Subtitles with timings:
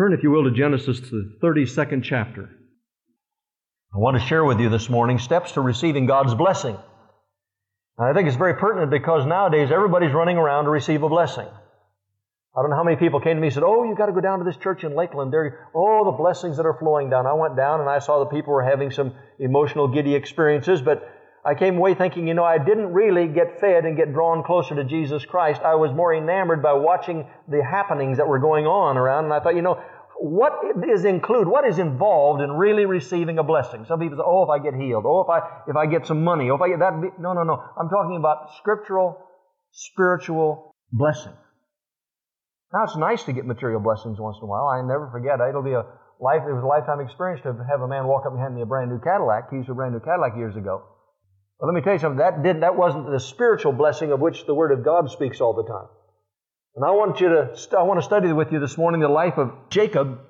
[0.00, 2.48] Turn, if you will, to Genesis, the 32nd chapter.
[3.94, 6.78] I want to share with you this morning steps to receiving God's blessing.
[7.98, 11.44] I think it's very pertinent because nowadays everybody's running around to receive a blessing.
[11.44, 14.12] I don't know how many people came to me and said, Oh, you've got to
[14.12, 15.34] go down to this church in Lakeland.
[15.34, 17.26] There, oh, the blessings that are flowing down.
[17.26, 21.06] I went down and I saw the people were having some emotional, giddy experiences, but
[21.44, 24.74] I came away thinking, you know, I didn't really get fed and get drawn closer
[24.74, 25.62] to Jesus Christ.
[25.62, 29.40] I was more enamored by watching the happenings that were going on around, and I
[29.40, 29.82] thought, you know,
[30.20, 30.52] what
[30.86, 33.86] is include, what is involved in really receiving a blessing?
[33.88, 36.22] Some people say, oh, if I get healed, oh, if I, if I get some
[36.22, 36.92] money, oh, if I get that.
[37.18, 37.56] No, no, no.
[37.80, 39.16] I'm talking about scriptural,
[39.72, 41.32] spiritual blessing.
[42.72, 44.68] Now, it's nice to get material blessings once in a while.
[44.68, 45.40] I never forget.
[45.40, 45.86] It'll be a
[46.20, 48.60] life, it was a lifetime experience to have a man walk up and hand me
[48.60, 50.84] a brand new Cadillac, keys to a brand new Cadillac years ago.
[51.58, 54.44] But let me tell you something, that didn't, that wasn't the spiritual blessing of which
[54.44, 55.88] the Word of God speaks all the time.
[56.76, 59.38] And I want you to, I want to study with you this morning the life
[59.38, 60.20] of Jacob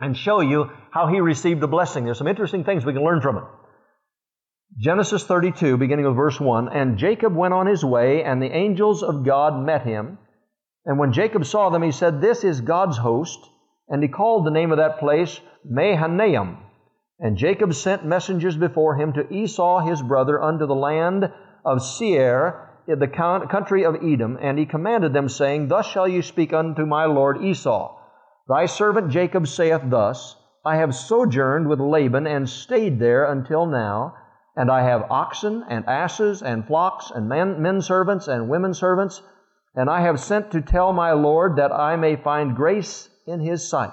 [0.00, 2.04] and show you how he received a blessing.
[2.04, 3.44] There's some interesting things we can learn from it.
[4.76, 6.68] Genesis 32, beginning with verse 1.
[6.68, 10.18] And Jacob went on his way, and the angels of God met him.
[10.84, 13.38] And when Jacob saw them, he said, This is God's host.
[13.88, 16.58] And he called the name of that place Mahanaim.
[17.18, 21.32] And Jacob sent messengers before him to Esau his brother unto the land
[21.64, 26.52] of Seir, the country of Edom, and he commanded them, saying, Thus shall you speak
[26.52, 27.94] unto my lord Esau.
[28.48, 34.14] Thy servant Jacob saith thus, I have sojourned with Laban and stayed there until now,
[34.56, 39.22] and I have oxen and asses and flocks and men, men servants and women servants,
[39.74, 43.68] and I have sent to tell my Lord that I may find grace in his
[43.68, 43.92] sight.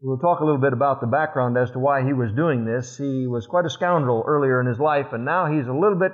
[0.00, 2.96] We'll talk a little bit about the background as to why he was doing this.
[2.96, 6.12] He was quite a scoundrel earlier in his life, and now he's a little bit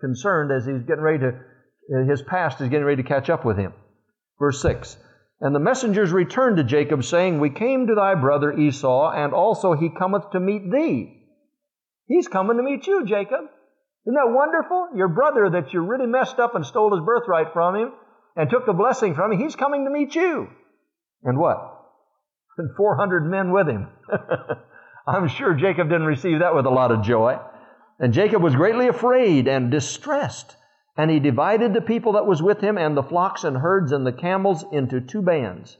[0.00, 3.56] concerned as he's getting ready to, his past is getting ready to catch up with
[3.56, 3.72] him.
[4.38, 4.96] Verse 6
[5.40, 9.74] And the messengers returned to Jacob, saying, We came to thy brother Esau, and also
[9.74, 11.22] he cometh to meet thee.
[12.06, 13.40] He's coming to meet you, Jacob.
[14.06, 14.90] Isn't that wonderful?
[14.94, 17.92] Your brother that you really messed up and stole his birthright from him
[18.36, 20.48] and took the blessing from him, he's coming to meet you.
[21.24, 21.76] And what?
[22.58, 23.88] and 400 men with him.
[25.06, 27.38] I'm sure Jacob didn't receive that with a lot of joy.
[27.98, 30.56] And Jacob was greatly afraid and distressed.
[30.96, 34.06] And he divided the people that was with him and the flocks and herds and
[34.06, 35.76] the camels into two bands.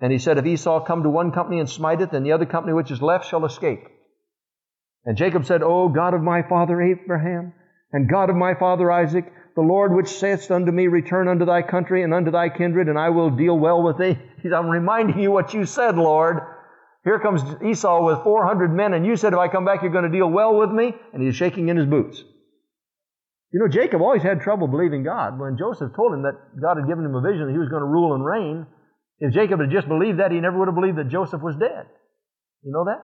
[0.00, 2.46] And he said, If Esau come to one company and smite it, then the other
[2.46, 3.86] company which is left shall escape.
[5.04, 7.52] And Jacob said, O God of my father Abraham,
[7.92, 11.62] and God of my father Isaac, the Lord which saidst unto me, Return unto thy
[11.62, 14.18] country and unto thy kindred, and I will deal well with thee.
[14.54, 16.40] I'm reminding you what you said, Lord.
[17.06, 20.10] Here comes Esau with 400 men, and you said, If I come back, you're going
[20.10, 20.92] to deal well with me.
[21.14, 22.18] And he's shaking in his boots.
[23.52, 25.38] You know, Jacob always had trouble believing God.
[25.38, 27.82] When Joseph told him that God had given him a vision that he was going
[27.82, 28.66] to rule and reign,
[29.20, 31.86] if Jacob had just believed that, he never would have believed that Joseph was dead.
[32.64, 33.06] You know that?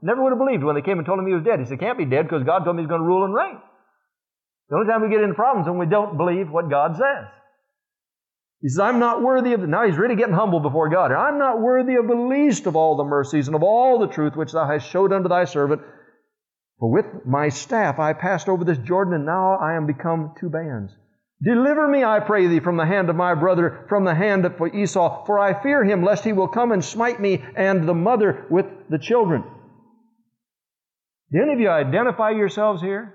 [0.00, 1.60] Never would have believed when they came and told him he was dead.
[1.60, 3.60] He said, Can't be dead because God told me he's going to rule and reign.
[4.70, 7.28] The only time we get into problems when we don't believe what God says.
[8.62, 11.12] He says, I'm not worthy of, the, now he's really getting humble before God.
[11.12, 14.36] I'm not worthy of the least of all the mercies and of all the truth
[14.36, 15.80] which thou hast showed unto thy servant.
[16.78, 20.50] For with my staff I passed over this Jordan, and now I am become two
[20.50, 20.92] bands.
[21.42, 24.60] Deliver me, I pray thee, from the hand of my brother, from the hand of
[24.74, 28.46] Esau, for I fear him, lest he will come and smite me and the mother
[28.50, 29.42] with the children.
[31.32, 33.14] Do any of you identify yourselves here?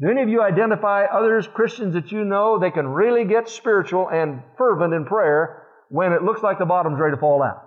[0.00, 4.08] Do any of you identify others, Christians that you know, they can really get spiritual
[4.08, 7.62] and fervent in prayer when it looks like the bottom's ready to fall out?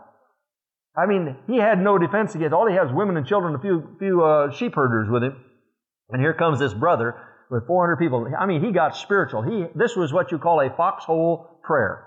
[0.95, 2.53] I mean, he had no defense against.
[2.53, 5.43] All he has women and children, a few few uh, sheep herders with him,
[6.09, 7.15] and here comes this brother
[7.49, 8.27] with 400 people.
[8.37, 9.41] I mean, he got spiritual.
[9.41, 12.05] He this was what you call a foxhole prayer.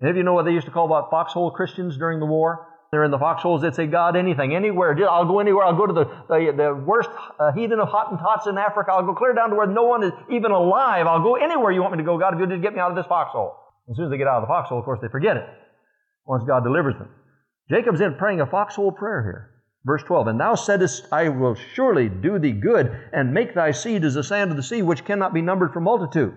[0.00, 2.68] Any of you know what they used to call about foxhole Christians during the war?
[2.94, 3.62] They're in the foxholes.
[3.62, 4.96] They'd say, God, anything, anywhere.
[5.10, 5.64] I'll go anywhere.
[5.64, 7.10] I'll go to the, the, the worst
[7.40, 8.92] uh, heathen of Hottentots in Africa.
[8.92, 11.08] I'll go clear down to where no one is even alive.
[11.08, 12.90] I'll go anywhere you want me to go, God, if you'll just get me out
[12.90, 13.52] of this foxhole.
[13.90, 15.44] As soon as they get out of the foxhole, of course, they forget it
[16.24, 17.08] once God delivers them.
[17.68, 19.50] Jacob's in praying a foxhole prayer here.
[19.84, 24.04] Verse 12, And thou saidst, I will surely do thee good, and make thy seed
[24.04, 26.34] as the sand of the sea, which cannot be numbered for multitude.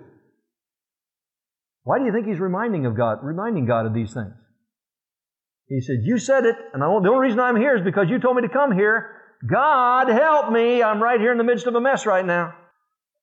[1.83, 4.33] Why do you think he's reminding of God, reminding God of these things?
[5.67, 8.37] He said, You said it, and the only reason I'm here is because you told
[8.37, 9.11] me to come here.
[9.49, 10.81] God help me.
[10.81, 12.55] I'm right here in the midst of a mess right now.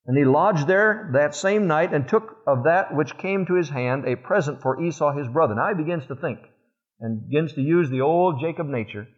[0.07, 3.71] And he lodged there that same night and took of that which came to his
[3.71, 5.55] hand a present for Esau his brother.
[5.55, 6.41] Now he begins to think
[7.01, 9.09] and begins to use the old Jacob nature.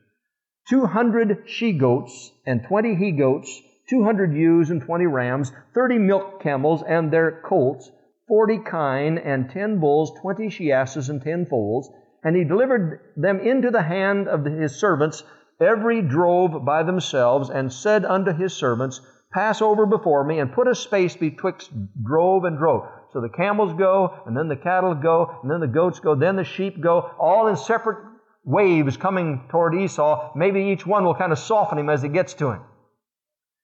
[0.69, 6.83] 200 she goats and 20 he goats, 200 ewes and 20 rams, 30 milk camels
[6.87, 7.91] and their colts,
[8.29, 11.91] forty kine, and ten bulls, twenty she asses, and ten foals.
[12.27, 15.23] And he delivered them into the hand of his servants,
[15.61, 19.01] every drove by themselves, and said unto his servants,
[19.33, 21.71] Pass over before me, and put a space betwixt
[22.03, 22.83] drove and drove.
[23.13, 26.35] So the camels go, and then the cattle go, and then the goats go, then
[26.35, 27.99] the sheep go, all in separate
[28.43, 30.33] waves coming toward Esau.
[30.35, 32.63] Maybe each one will kind of soften him as he gets to him.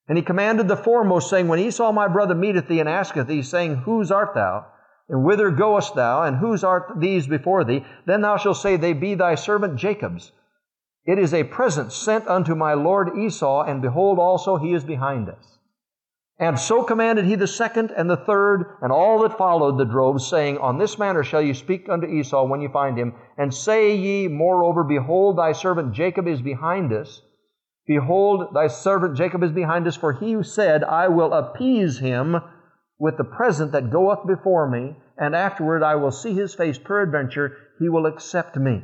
[0.06, 3.42] And he commanded the foremost, saying, When Esau my brother meeteth thee and asketh thee,
[3.42, 4.66] saying, Whose art thou?
[5.12, 6.22] And whither goest thou?
[6.22, 7.84] And whose art these before thee?
[8.06, 10.32] Then thou shalt say, They be thy servant Jacob's.
[11.04, 15.28] It is a present sent unto my lord Esau, and behold also he is behind
[15.28, 15.58] us.
[16.38, 20.26] And so commanded he the second and the third and all that followed the droves,
[20.26, 23.14] saying, On this manner shall you speak unto Esau when you find him.
[23.36, 27.20] And say ye, moreover, Behold, thy servant Jacob is behind us.
[27.86, 32.36] Behold, thy servant Jacob is behind us, for he said, I will appease him
[33.02, 37.56] with the present that goeth before me, and afterward I will see his face, peradventure
[37.80, 38.80] he will accept me.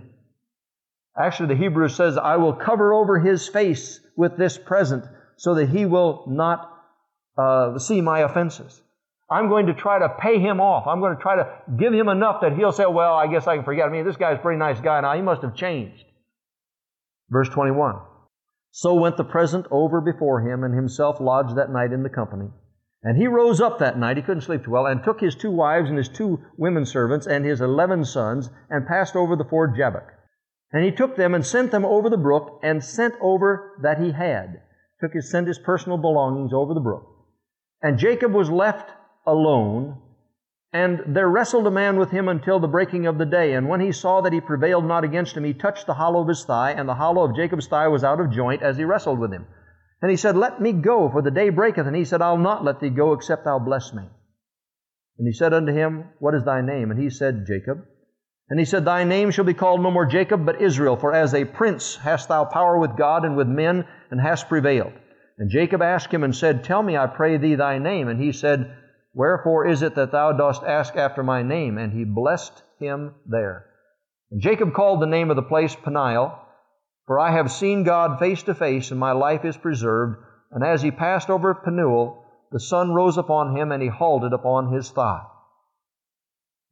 [1.16, 5.04] Actually, the Hebrew says, I will cover over his face with this present,
[5.36, 6.68] so that he will not
[7.38, 8.82] uh, see my offenses.
[9.30, 10.88] I'm going to try to pay him off.
[10.88, 13.54] I'm going to try to give him enough that he'll say, well, I guess I
[13.54, 13.86] can forget.
[13.86, 15.14] I mean, this guy's a pretty nice guy now.
[15.14, 16.04] He must have changed.
[17.30, 17.94] Verse 21.
[18.72, 22.48] So went the present over before him, and himself lodged that night in the company.
[23.08, 25.50] And he rose up that night, he couldn't sleep too well, and took his two
[25.50, 29.74] wives and his two women servants and his eleven sons, and passed over the ford
[29.74, 30.12] Jabbok.
[30.74, 34.12] And he took them and sent them over the brook, and sent over that he
[34.12, 34.60] had.
[35.00, 37.06] Took his, sent his personal belongings over the brook.
[37.80, 38.90] And Jacob was left
[39.26, 40.02] alone,
[40.74, 43.54] and there wrestled a man with him until the breaking of the day.
[43.54, 46.28] And when he saw that he prevailed not against him, he touched the hollow of
[46.28, 49.18] his thigh, and the hollow of Jacob's thigh was out of joint as he wrestled
[49.18, 49.46] with him.
[50.00, 51.86] And he said, Let me go, for the day breaketh.
[51.86, 54.04] And he said, I'll not let thee go, except thou bless me.
[55.18, 56.90] And he said unto him, What is thy name?
[56.90, 57.84] And he said, Jacob.
[58.48, 61.34] And he said, Thy name shall be called no more Jacob, but Israel, for as
[61.34, 64.92] a prince hast thou power with God and with men, and hast prevailed.
[65.38, 68.08] And Jacob asked him and said, Tell me, I pray thee, thy name.
[68.08, 68.74] And he said,
[69.12, 71.76] Wherefore is it that thou dost ask after my name?
[71.76, 73.66] And he blessed him there.
[74.30, 76.38] And Jacob called the name of the place Peniel,
[77.08, 80.18] for I have seen God face to face, and my life is preserved.
[80.52, 82.22] And as he passed over Penuel,
[82.52, 85.22] the sun rose upon him, and he halted upon his thigh.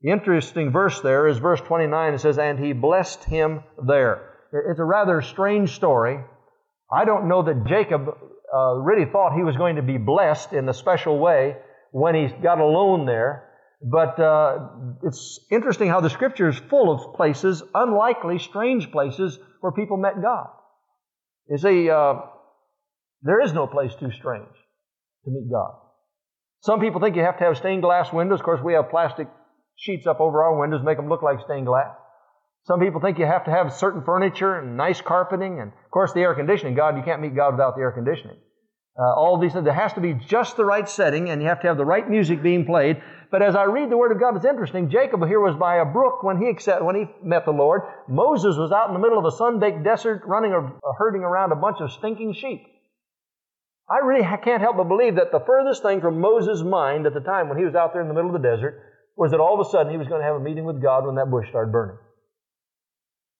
[0.02, 2.12] The interesting verse there is verse 29.
[2.12, 4.34] It says, And he blessed him there.
[4.52, 6.20] It's a rather strange story.
[6.92, 10.68] I don't know that Jacob uh, really thought he was going to be blessed in
[10.68, 11.56] a special way
[11.92, 13.45] when he got alone there.
[13.88, 14.68] But uh,
[15.04, 20.20] it's interesting how the scripture is full of places, unlikely, strange places, where people met
[20.20, 20.48] God.
[21.48, 22.14] You see, uh,
[23.22, 24.48] there is no place too strange
[25.24, 25.76] to meet God.
[26.62, 28.40] Some people think you have to have stained glass windows.
[28.40, 29.28] Of course, we have plastic
[29.76, 31.94] sheets up over our windows, make them look like stained glass.
[32.64, 36.12] Some people think you have to have certain furniture and nice carpeting, and of course
[36.12, 36.74] the air conditioning.
[36.74, 38.38] God, you can't meet God without the air conditioning.
[38.98, 39.64] Uh, all these things.
[39.64, 42.08] There has to be just the right setting, and you have to have the right
[42.08, 43.02] music being played.
[43.30, 44.88] But as I read the Word of God, it's interesting.
[44.88, 47.82] Jacob here was by a brook when he accept, when he met the Lord.
[48.08, 51.56] Moses was out in the middle of a sun-baked desert, running or herding around a
[51.56, 52.66] bunch of stinking sheep.
[53.88, 57.20] I really can't help but believe that the furthest thing from Moses' mind at the
[57.20, 58.80] time when he was out there in the middle of the desert
[59.16, 61.06] was that all of a sudden he was going to have a meeting with God
[61.06, 61.96] when that bush started burning.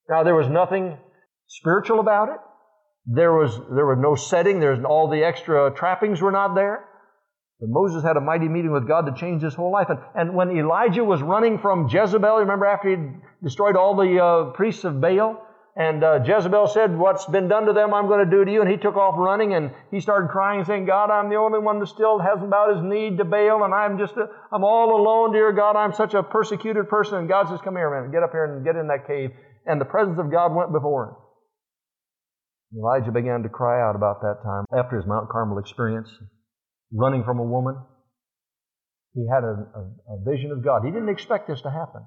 [0.08, 0.98] Now there was nothing
[1.48, 2.40] spiritual about it.
[3.06, 4.58] There was, there was no setting.
[4.58, 6.84] There's all the extra trappings were not there.
[7.60, 9.88] But Moses had a mighty meeting with God to change his whole life.
[9.88, 12.96] And, and when Elijah was running from Jezebel, remember after he
[13.42, 15.42] destroyed all the uh, priests of Baal?
[15.78, 18.62] And uh, Jezebel said, What's been done to them, I'm going to do to you.
[18.62, 21.80] And he took off running and he started crying, saying, God, I'm the only one
[21.80, 23.62] that still hasn't bowed his knee to Baal.
[23.62, 25.76] And I'm just, I'm all alone, dear God.
[25.76, 27.18] I'm such a persecuted person.
[27.18, 28.10] And God says, Come here, man.
[28.10, 29.30] Get up here and get in that cave.
[29.66, 31.14] And the presence of God went before him.
[32.76, 36.08] Elijah began to cry out about that time after his Mount Carmel experience,
[36.92, 37.76] running from a woman.
[39.14, 40.84] He had a, a, a vision of God.
[40.84, 42.04] He didn't expect this to happen.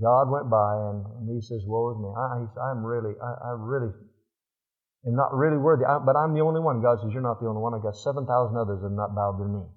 [0.00, 2.08] God went by and, and he says, Woe is me.
[2.16, 3.92] I, I'm really, I, I, really
[5.04, 6.80] am not really worthy, I, but I'm the only one.
[6.80, 7.74] God says, You're not the only one.
[7.74, 8.24] I've got 7,000
[8.56, 9.68] others that have not bowed their knee.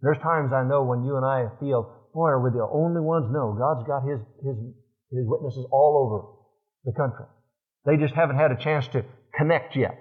[0.00, 3.32] There's times I know when you and I feel, boy, are we the only ones?
[3.32, 4.56] No, God's got his, his,
[5.10, 6.18] his witnesses all over
[6.84, 7.26] the country.
[7.86, 9.98] They just haven't had a chance to connect yet.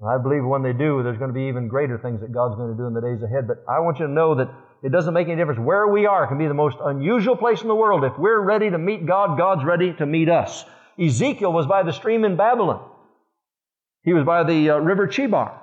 [0.00, 2.56] And I believe when they do, there's going to be even greater things that God's
[2.56, 3.46] going to do in the days ahead.
[3.46, 4.50] But I want you to know that
[4.82, 5.60] it doesn't make any difference.
[5.60, 8.04] Where we are can be the most unusual place in the world.
[8.04, 10.64] If we're ready to meet God, God's ready to meet us.
[11.00, 12.88] Ezekiel was by the stream in Babylon.
[14.02, 15.58] He was by the uh, river Chebar.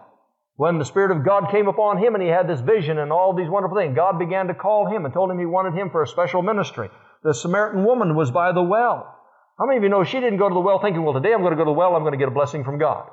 [0.56, 3.34] When the Spirit of God came upon him and he had this vision and all
[3.34, 6.02] these wonderful things, God began to call him and told him he wanted him for
[6.02, 6.90] a special ministry.
[7.24, 9.19] The Samaritan woman was by the well.
[9.60, 11.42] How many of you know she didn't go to the well thinking, well, today I'm
[11.42, 13.10] going to go to the well, I'm going to get a blessing from God?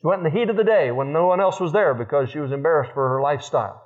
[0.00, 2.30] She went in the heat of the day when no one else was there because
[2.30, 3.82] she was embarrassed for her lifestyle.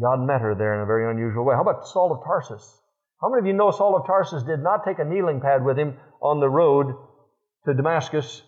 [0.00, 1.54] God met her there in a very unusual way.
[1.54, 2.80] How about Saul of Tarsus?
[3.20, 5.78] How many of you know Saul of Tarsus did not take a kneeling pad with
[5.78, 6.96] him on the road
[7.66, 8.42] to Damascus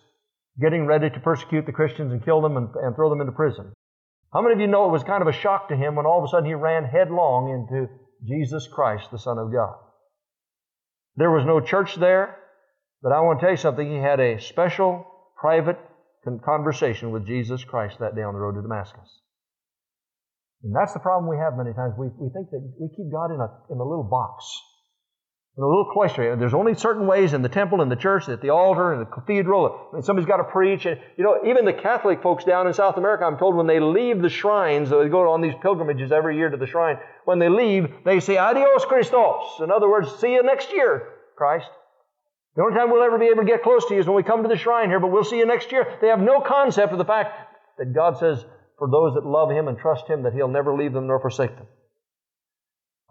[0.59, 3.71] getting ready to persecute the Christians and kill them and, and throw them into prison.
[4.33, 6.19] How many of you know it was kind of a shock to him when all
[6.19, 7.87] of a sudden he ran headlong into
[8.27, 9.75] Jesus Christ, the Son of God?
[11.17, 12.37] There was no church there,
[13.01, 13.89] but I want to tell you something.
[13.89, 15.05] He had a special,
[15.35, 15.77] private
[16.45, 19.21] conversation with Jesus Christ that day on the road to Damascus.
[20.63, 21.93] And that's the problem we have many times.
[21.97, 24.45] We, we think that we keep God in a, in a little box
[25.57, 26.35] in a little cloister.
[26.35, 29.05] There's only certain ways in the temple, in the church, at the altar, in the
[29.05, 29.89] cathedral.
[30.01, 30.85] Somebody's got to preach.
[30.85, 33.79] And, you know, even the Catholic folks down in South America, I'm told when they
[33.79, 36.97] leave the shrines, they go on these pilgrimages every year to the shrine.
[37.25, 39.59] When they leave, they say, Adios, Christos.
[39.59, 41.69] In other words, see you next year, Christ.
[42.55, 44.23] The only time we'll ever be able to get close to you is when we
[44.23, 45.97] come to the shrine here, but we'll see you next year.
[46.01, 47.31] They have no concept of the fact
[47.79, 48.45] that God says,
[48.77, 51.55] for those that love Him and trust Him, that He'll never leave them nor forsake
[51.55, 51.65] them.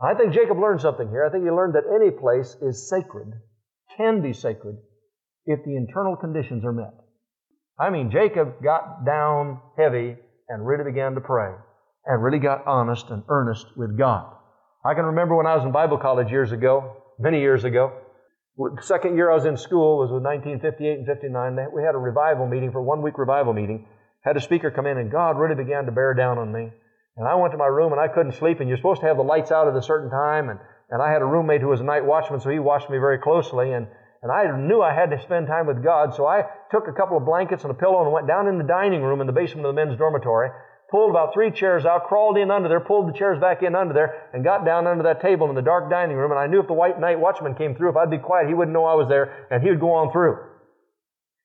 [0.03, 1.25] I think Jacob learned something here.
[1.25, 3.33] I think he learned that any place is sacred,
[3.97, 4.76] can be sacred,
[5.47, 6.93] if the internal conditions are met.
[7.79, 10.17] I mean, Jacob got down heavy
[10.49, 11.53] and really began to pray
[12.05, 14.33] and really got honest and earnest with God.
[14.85, 17.93] I can remember when I was in Bible college years ago, many years ago.
[18.57, 21.57] The second year I was in school was with 1958 and 59.
[21.75, 23.87] We had a revival meeting for one week revival meeting.
[24.25, 26.71] Had a speaker come in and God really began to bear down on me.
[27.17, 29.17] And I went to my room and I couldn't sleep, and you're supposed to have
[29.17, 30.51] the lights out at a certain time.
[30.51, 32.99] And, and I had a roommate who was a night watchman, so he watched me
[32.99, 33.73] very closely.
[33.73, 33.87] And,
[34.23, 37.17] and I knew I had to spend time with God, so I took a couple
[37.17, 39.67] of blankets and a pillow and went down in the dining room in the basement
[39.67, 40.51] of the men's dormitory,
[40.91, 43.95] pulled about three chairs out, crawled in under there, pulled the chairs back in under
[43.95, 46.33] there, and got down under that table in the dark dining room.
[46.33, 48.55] And I knew if the white night watchman came through, if I'd be quiet, he
[48.55, 50.39] wouldn't know I was there, and he would go on through.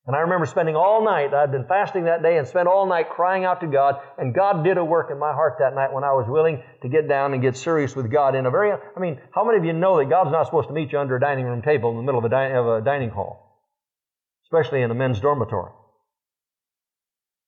[0.07, 3.09] And I remember spending all night, I'd been fasting that day and spent all night
[3.11, 6.03] crying out to God, and God did a work in my heart that night when
[6.03, 8.99] I was willing to get down and get serious with God in a very, I
[8.99, 11.19] mean, how many of you know that God's not supposed to meet you under a
[11.19, 13.61] dining room table in the middle of a, di- of a dining hall?
[14.45, 15.71] Especially in a men's dormitory.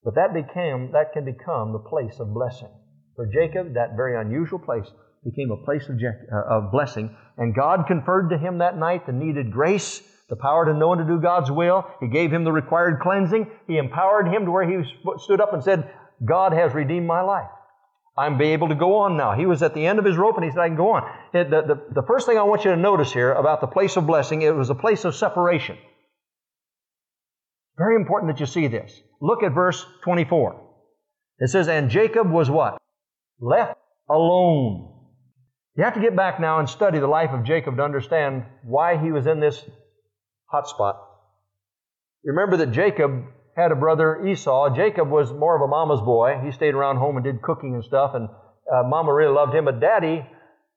[0.03, 2.69] But that became, that can become the place of blessing.
[3.15, 4.86] For Jacob, that very unusual place
[5.24, 9.12] became a place of, uh, of blessing, and God conferred to him that night the
[9.12, 11.86] needed grace the power to know and to do God's will.
[12.00, 13.50] He gave him the required cleansing.
[13.68, 14.84] He empowered him to where he
[15.18, 15.92] stood up and said,
[16.24, 17.50] God has redeemed my life.
[18.15, 19.34] I'm be able to go on now.
[19.34, 21.10] He was at the end of his rope and he said, I can go on.
[21.34, 23.98] It, the, the, the first thing I want you to notice here about the place
[23.98, 25.77] of blessing, it was a place of separation.
[27.77, 29.01] Very important that you see this.
[29.20, 30.62] Look at verse 24.
[31.39, 32.77] It says, And Jacob was what?
[33.39, 34.92] Left alone.
[35.75, 38.98] You have to get back now and study the life of Jacob to understand why
[38.98, 39.65] he was in this
[40.53, 41.01] hot spot.
[42.24, 43.25] Remember that Jacob
[43.57, 44.75] had a brother Esau.
[44.75, 46.39] Jacob was more of a mama's boy.
[46.45, 48.29] He stayed around home and did cooking and stuff, and
[48.72, 49.65] uh, mama really loved him.
[49.65, 50.24] But daddy,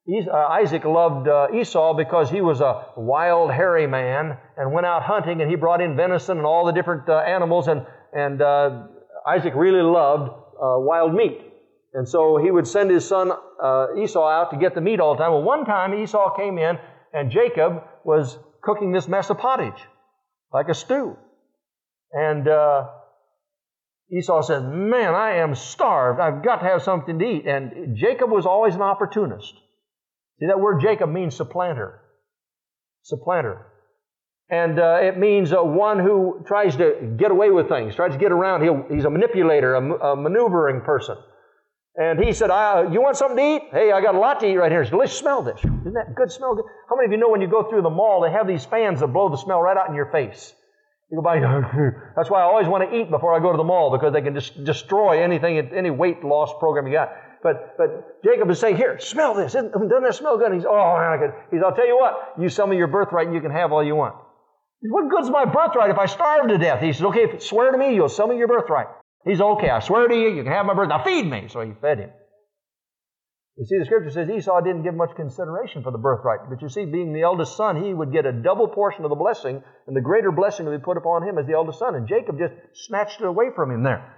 [0.09, 5.02] uh, Isaac, loved uh, Esau because he was a wild, hairy man and went out
[5.02, 8.87] hunting, and he brought in venison and all the different uh, animals, and, and uh,
[9.28, 11.42] Isaac really loved wild meat.
[11.92, 13.30] And so he would send his son
[13.99, 15.33] Esau out to get the meat all the time.
[15.33, 16.78] Well, one time Esau came in,
[17.12, 19.80] and Jacob was cooking this mess of pottage,
[20.52, 21.16] like a stew.
[22.12, 22.88] And uh,
[24.11, 26.20] Esau says, Man, I am starved.
[26.20, 27.46] I've got to have something to eat.
[27.46, 29.54] And Jacob was always an opportunist.
[30.38, 32.00] See, that word Jacob means supplanter.
[33.02, 33.66] Supplanter.
[34.49, 38.18] And uh, it means uh, one who tries to get away with things, tries to
[38.18, 38.62] get around.
[38.62, 41.16] He'll, he's a manipulator, a, a maneuvering person.
[41.97, 42.49] And he said,
[42.93, 43.62] You want something to eat?
[43.73, 44.85] Hey, I got a lot to eat right here.
[44.85, 45.19] Delicious.
[45.19, 45.59] Smell this.
[45.59, 46.57] Isn't that good smell?
[46.88, 49.00] How many of you know when you go through the mall, they have these fans
[49.00, 50.55] that blow the smell right out in your face?
[51.11, 51.38] You go by,
[52.17, 54.21] that's why I always want to eat before I go to the mall because they
[54.21, 57.12] can just destroy anything, any weight loss program you got.
[57.43, 59.53] But, but Jacob is saying, Here, smell this.
[59.53, 60.47] Doesn't that smell good?
[60.47, 61.33] And he's, Oh, I could.
[61.50, 63.85] He's, I'll tell you what, you sell me your birthright and you can have all
[63.85, 64.17] you want.
[64.83, 66.83] What good's my birthright if I starve to death?
[66.83, 68.88] He says, Okay, swear to me, you'll sell me your birthright.
[69.26, 69.68] He's okay.
[69.68, 70.88] I swear to you, you can have my birth.
[70.88, 71.49] Now feed me.
[71.49, 72.11] So he fed him.
[73.56, 76.40] You see, the scripture says Esau didn't give much consideration for the birthright.
[76.49, 79.16] But you see, being the eldest son, he would get a double portion of the
[79.16, 81.95] blessing, and the greater blessing would be put upon him as the eldest son.
[81.95, 82.52] And Jacob just
[82.87, 84.14] snatched it away from him there.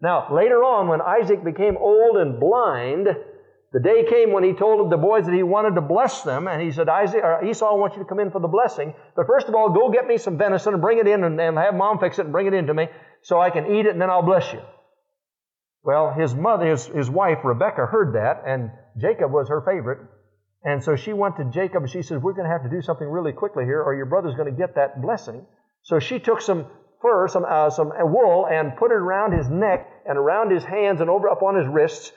[0.00, 3.08] Now, later on, when Isaac became old and blind,
[3.72, 6.62] the day came when he told the boys that he wanted to bless them, and
[6.62, 8.94] he said, Isaac, Esau, I want you to come in for the blessing.
[9.16, 11.58] But first of all, go get me some venison and bring it in and, and
[11.58, 12.88] have mom fix it and bring it in to me
[13.22, 14.60] so I can eat it and then I'll bless you.
[15.82, 18.70] Well, his mother, his, his wife, Rebecca, heard that, and
[19.00, 20.00] Jacob was her favorite.
[20.64, 22.82] And so she went to Jacob and she said, We're going to have to do
[22.82, 25.46] something really quickly here, or your brother's going to get that blessing.
[25.82, 26.66] So she took some
[27.00, 31.00] fur, some, uh, some wool, and put it around his neck and around his hands
[31.00, 32.10] and over up on his wrists.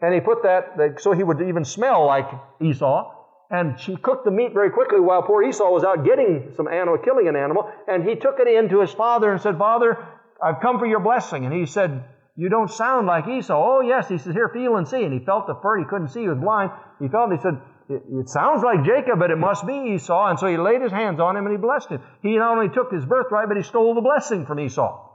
[0.00, 2.28] And he put that so he would even smell like
[2.62, 3.12] Esau.
[3.50, 6.98] And she cooked the meat very quickly while poor Esau was out getting some animal,
[6.98, 7.70] killing an animal.
[7.88, 9.98] And he took it in to his father and said, Father,
[10.42, 11.44] I've come for your blessing.
[11.44, 12.04] And he said,
[12.36, 13.54] You don't sound like Esau.
[13.54, 14.08] Oh, yes.
[14.08, 15.02] He said, Here, feel and see.
[15.02, 15.78] And he felt the fur.
[15.78, 16.22] He couldn't see.
[16.22, 16.70] He was blind.
[17.00, 17.32] He felt.
[17.32, 20.26] He said, it, it, sounds like Jacob, but it must be Esau.
[20.26, 22.00] And so he laid his hands on him and he blessed him.
[22.22, 25.06] He not only took his birthright, but he stole the blessing from Esau.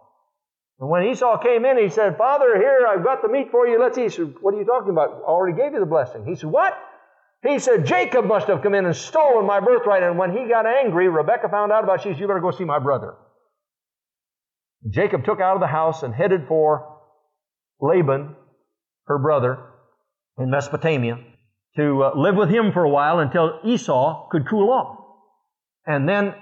[0.80, 3.80] And when Esau came in, he said, Father, here, I've got the meat for you.
[3.80, 4.18] Let's eat.
[4.42, 5.10] What are you talking about?
[5.12, 6.26] I already gave you the blessing.
[6.26, 6.74] He said, What?
[7.44, 10.04] He said, Jacob must have come in and stolen my birthright.
[10.04, 12.04] And when he got angry, Rebecca found out about it.
[12.04, 13.16] She said, You better go see my brother.
[14.90, 17.00] Jacob took out of the house and headed for
[17.80, 18.36] Laban,
[19.06, 19.60] her brother,
[20.38, 21.20] in Mesopotamia,
[21.76, 24.98] to uh, live with him for a while until Esau could cool off.
[25.86, 26.34] And then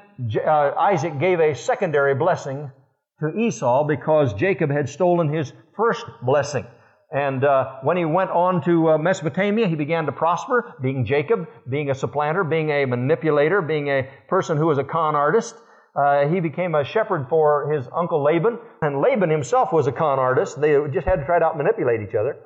[0.46, 2.72] uh, Isaac gave a secondary blessing
[3.20, 6.66] to Esau because Jacob had stolen his first blessing.
[7.12, 11.48] And uh, when he went on to uh, Mesopotamia, he began to prosper, being Jacob,
[11.68, 15.56] being a supplanter, being a manipulator, being a person who was a con artist.
[16.00, 20.18] Uh, he became a shepherd for his uncle Laban, and Laban himself was a con
[20.18, 20.60] artist.
[20.62, 22.38] They just had to try to out manipulate each other.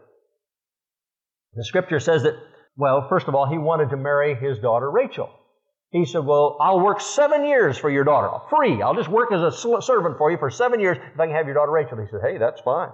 [1.54, 2.34] The scripture says that,
[2.78, 5.30] well, first of all, he wanted to marry his daughter Rachel.
[5.92, 8.44] He said, Well, I'll work seven years for your daughter.
[8.50, 8.82] Free.
[8.82, 11.46] I'll just work as a servant for you for seven years if I can have
[11.46, 12.00] your daughter Rachel.
[12.00, 12.90] He said, Hey, that's fine.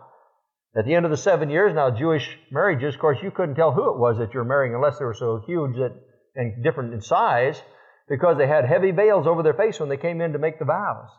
[0.77, 3.71] At the end of the seven years, now Jewish marriages, of course, you couldn't tell
[3.71, 5.93] who it was that you're marrying unless they were so huge that,
[6.35, 7.61] and different in size
[8.09, 10.65] because they had heavy veils over their face when they came in to make the
[10.65, 11.09] vows.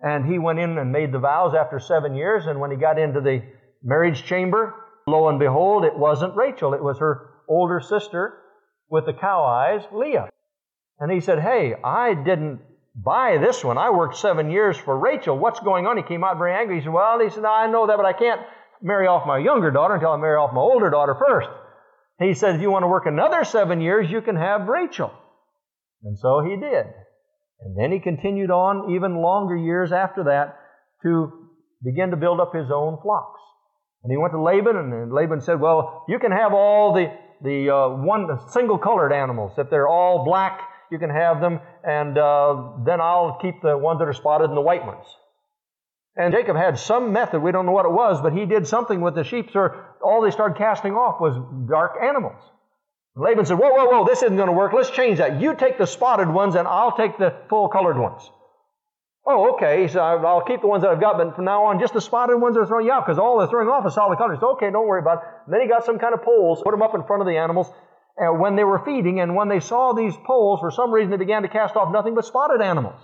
[0.00, 2.98] And he went in and made the vows after seven years, and when he got
[2.98, 3.42] into the
[3.82, 4.74] marriage chamber,
[5.06, 8.38] lo and behold, it wasn't Rachel, it was her older sister
[8.88, 10.28] with the cow eyes, Leah.
[10.98, 12.60] And he said, Hey, I didn't
[12.94, 13.78] buy this one.
[13.78, 15.38] I worked seven years for Rachel.
[15.38, 15.96] What's going on?
[15.96, 16.76] He came out very angry.
[16.76, 18.40] He said, Well, he said, I know that, but I can't
[18.80, 21.48] marry off my younger daughter until I marry off my older daughter first.
[22.18, 25.12] He said, If you want to work another seven years, you can have Rachel.
[26.04, 26.86] And so he did.
[27.60, 30.58] And then he continued on even longer years after that
[31.02, 31.48] to
[31.82, 33.40] begin to build up his own flocks.
[34.02, 37.06] And he went to Laban, and Laban said, Well, you can have all the,
[37.42, 39.52] the uh, one single colored animals.
[39.58, 40.60] If they're all black,
[40.90, 44.56] you can have them, and uh, then I'll keep the ones that are spotted and
[44.56, 45.06] the white ones.
[46.16, 49.00] And Jacob had some method, we don't know what it was, but he did something
[49.00, 49.70] with the sheep, so
[50.04, 51.34] all they started casting off was
[51.68, 52.42] dark animals.
[53.14, 54.72] Laban said, Whoa, whoa, whoa, this isn't going to work.
[54.72, 55.40] Let's change that.
[55.40, 58.22] You take the spotted ones, and I'll take the full colored ones.
[59.24, 59.82] Oh, okay.
[59.82, 62.00] He said, I'll keep the ones that I've got, but from now on, just the
[62.00, 64.38] spotted ones are throwing you out because all they're throwing off is solid colors.
[64.42, 65.28] Okay, don't worry about it.
[65.46, 67.36] And then he got some kind of poles, put them up in front of the
[67.36, 67.70] animals
[68.18, 71.16] uh, when they were feeding, and when they saw these poles, for some reason, they
[71.16, 73.00] began to cast off nothing but spotted animals.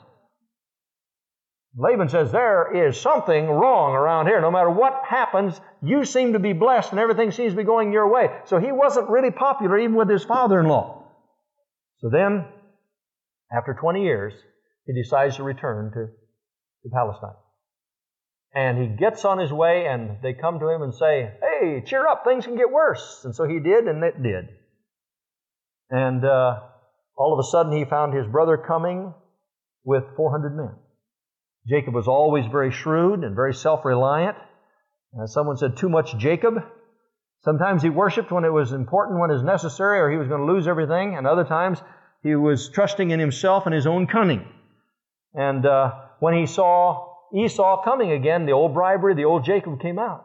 [1.76, 4.40] Laban says, There is something wrong around here.
[4.40, 7.92] No matter what happens, you seem to be blessed and everything seems to be going
[7.92, 8.28] your way.
[8.46, 11.04] So he wasn't really popular even with his father in law.
[11.98, 12.46] So then,
[13.52, 14.33] after 20 years,
[14.87, 17.37] he decides to return to, to Palestine.
[18.54, 22.07] And he gets on his way, and they come to him and say, Hey, cheer
[22.07, 23.22] up, things can get worse.
[23.24, 24.48] And so he did, and it did.
[25.90, 26.61] And uh,
[27.16, 29.12] all of a sudden, he found his brother coming
[29.85, 30.74] with 400 men.
[31.68, 34.37] Jacob was always very shrewd and very self reliant.
[35.18, 36.54] Uh, someone said, too much Jacob.
[37.42, 40.40] Sometimes he worshiped when it was important, when it was necessary, or he was going
[40.40, 41.14] to lose everything.
[41.16, 41.81] And other times
[42.22, 44.44] he was trusting in himself and his own cunning.
[45.35, 49.98] And uh, when he saw Esau coming again, the old bribery, the old Jacob came
[49.98, 50.24] out.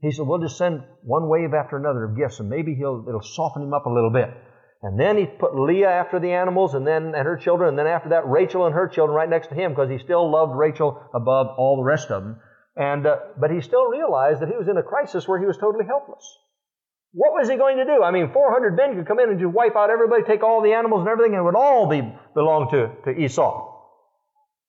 [0.00, 3.22] He said, We'll just send one wave after another of gifts, and maybe he'll, it'll
[3.22, 4.30] soften him up a little bit.
[4.82, 7.86] And then he put Leah after the animals and then and her children, and then
[7.86, 11.00] after that Rachel and her children right next to him because he still loved Rachel
[11.14, 12.40] above all the rest of them.
[12.74, 15.56] And uh, but he still realized that he was in a crisis where he was
[15.56, 16.24] totally helpless.
[17.12, 18.02] What was he going to do?
[18.02, 20.72] I mean, 400 men could come in and just wipe out everybody, take all the
[20.72, 22.00] animals and everything, and it would all be
[22.34, 23.68] belong to, to Esau.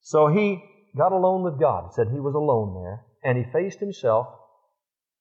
[0.02, 0.62] So he
[0.95, 1.93] got alone with God.
[1.93, 4.28] said he was alone there, and he faced himself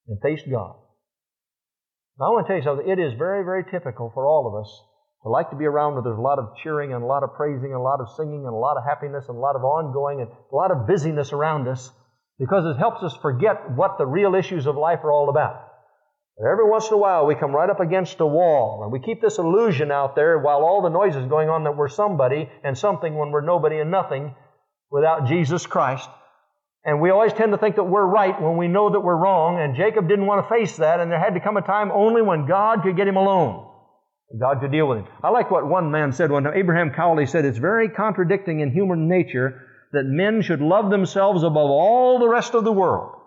[0.08, 0.74] and faced God.
[2.22, 2.86] Now, I want to tell you something.
[2.86, 4.70] It is very, very typical for all of us
[5.24, 7.34] to like to be around where there's a lot of cheering and a lot of
[7.34, 9.64] praising and a lot of singing and a lot of happiness and a lot of
[9.64, 11.90] ongoing and a lot of busyness around us
[12.38, 15.66] because it helps us forget what the real issues of life are all about.
[16.38, 19.20] Every once in a while, we come right up against a wall, and we keep
[19.20, 22.78] this illusion out there while all the noise is going on that we're somebody and
[22.78, 24.34] something when we're nobody and nothing
[24.92, 26.08] without Jesus Christ.
[26.84, 29.60] And we always tend to think that we're right when we know that we're wrong,
[29.60, 32.22] and Jacob didn't want to face that, and there had to come a time only
[32.22, 33.68] when God could get him alone.
[34.40, 35.06] God could deal with him.
[35.22, 36.54] I like what one man said one time.
[36.56, 41.70] Abraham Cowley said, It's very contradicting in human nature that men should love themselves above
[41.70, 43.22] all the rest of the world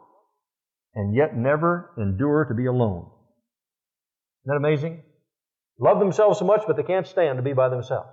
[0.95, 3.09] and yet never endure to be alone.
[4.43, 5.03] Isn't that amazing?
[5.79, 8.09] Love themselves so much, but they can't stand to be by themselves.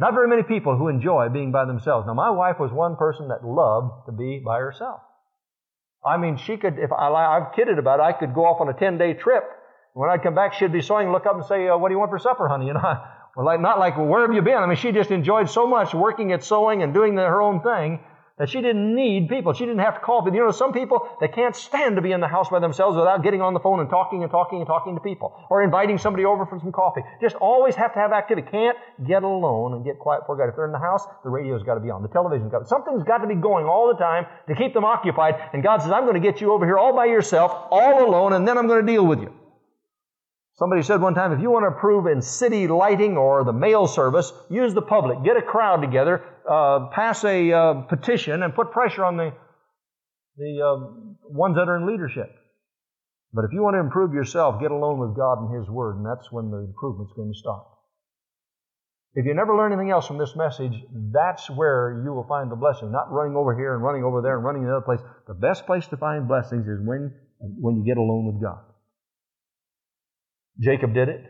[0.00, 2.06] Not very many people who enjoy being by themselves.
[2.06, 5.00] Now, my wife was one person that loved to be by herself.
[6.02, 8.70] I mean, she could, if I, I've kidded about it, I could go off on
[8.70, 9.44] a 10 day trip.
[9.92, 11.98] When I'd come back, she'd be sewing, look up and say, uh, What do you
[11.98, 12.66] want for supper, honey?
[12.68, 13.02] You know,
[13.36, 14.56] well, like, not like, well, Where have you been?
[14.56, 17.60] I mean, she just enjoyed so much working at sewing and doing the, her own
[17.60, 18.00] thing
[18.40, 19.52] that she didn't need people.
[19.52, 20.34] She didn't have to call people.
[20.34, 23.22] You know, some people, they can't stand to be in the house by themselves without
[23.22, 26.24] getting on the phone and talking and talking and talking to people or inviting somebody
[26.24, 27.02] over for some coffee.
[27.20, 28.48] Just always have to have activity.
[28.50, 30.48] Can't get alone and get quiet for God.
[30.48, 32.00] If they're in the house, the radio's got to be on.
[32.00, 34.86] The television's got to, something's got to be going all the time to keep them
[34.86, 35.34] occupied.
[35.52, 38.32] And God says, I'm going to get you over here all by yourself, all alone,
[38.32, 39.34] and then I'm going to deal with you.
[40.60, 43.86] Somebody said one time, if you want to improve in city lighting or the mail
[43.86, 45.24] service, use the public.
[45.24, 49.32] Get a crowd together, uh, pass a uh, petition, and put pressure on the,
[50.36, 50.76] the uh,
[51.30, 52.30] ones that are in leadership.
[53.32, 56.04] But if you want to improve yourself, get alone with God and His Word, and
[56.04, 57.64] that's when the improvement's going to start.
[59.14, 60.76] If you never learn anything else from this message,
[61.10, 62.92] that's where you will find the blessing.
[62.92, 65.00] Not running over here and running over there and running to another place.
[65.26, 68.60] The best place to find blessings is when, when you get alone with God.
[70.60, 71.24] Jacob did it.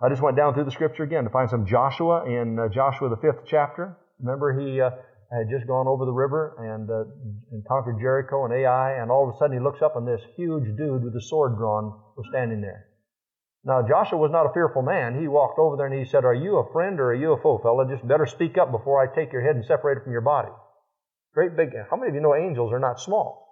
[0.00, 3.08] I just went down through the scripture again to find some Joshua in uh, Joshua,
[3.08, 3.98] the fifth chapter.
[4.20, 4.90] Remember, he uh,
[5.32, 7.04] had just gone over the river and, uh,
[7.50, 10.22] and conquered Jericho and Ai, and all of a sudden he looks up and this
[10.36, 12.86] huge dude with a sword drawn was standing there.
[13.64, 15.20] Now, Joshua was not a fearful man.
[15.20, 17.42] He walked over there and he said, Are you a friend or are you a
[17.42, 17.90] foe, fella?
[17.90, 20.48] Just better speak up before I take your head and separate it from your body.
[21.34, 23.46] Great big, how many of you know angels are not small?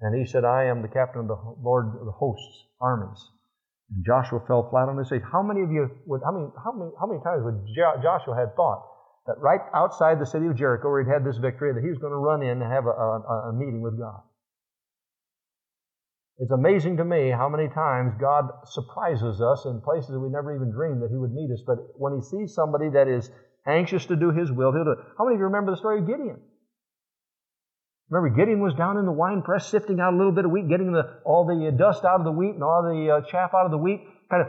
[0.00, 3.18] And he said, I am the captain of the Lord of the hosts, armies.
[3.90, 5.22] And Joshua fell flat on his face.
[5.32, 7.64] How many of you would, how many, how many, how many times would
[8.02, 8.84] Joshua had thought
[9.26, 11.98] that right outside the city of Jericho, where he'd had this victory, that he was
[11.98, 14.20] going to run in and have a, a, a meeting with God?
[16.38, 20.54] It's amazing to me how many times God surprises us in places that we never
[20.54, 21.62] even dreamed that He would meet us.
[21.66, 23.30] But when He sees somebody that is
[23.66, 24.98] anxious to do His will, He'll do it.
[25.18, 26.38] How many of you remember the story of Gideon?
[28.10, 30.68] Remember, Gideon was down in the wine press sifting out a little bit of wheat,
[30.68, 33.66] getting the, all the dust out of the wheat and all the uh, chaff out
[33.66, 34.48] of the wheat, kind of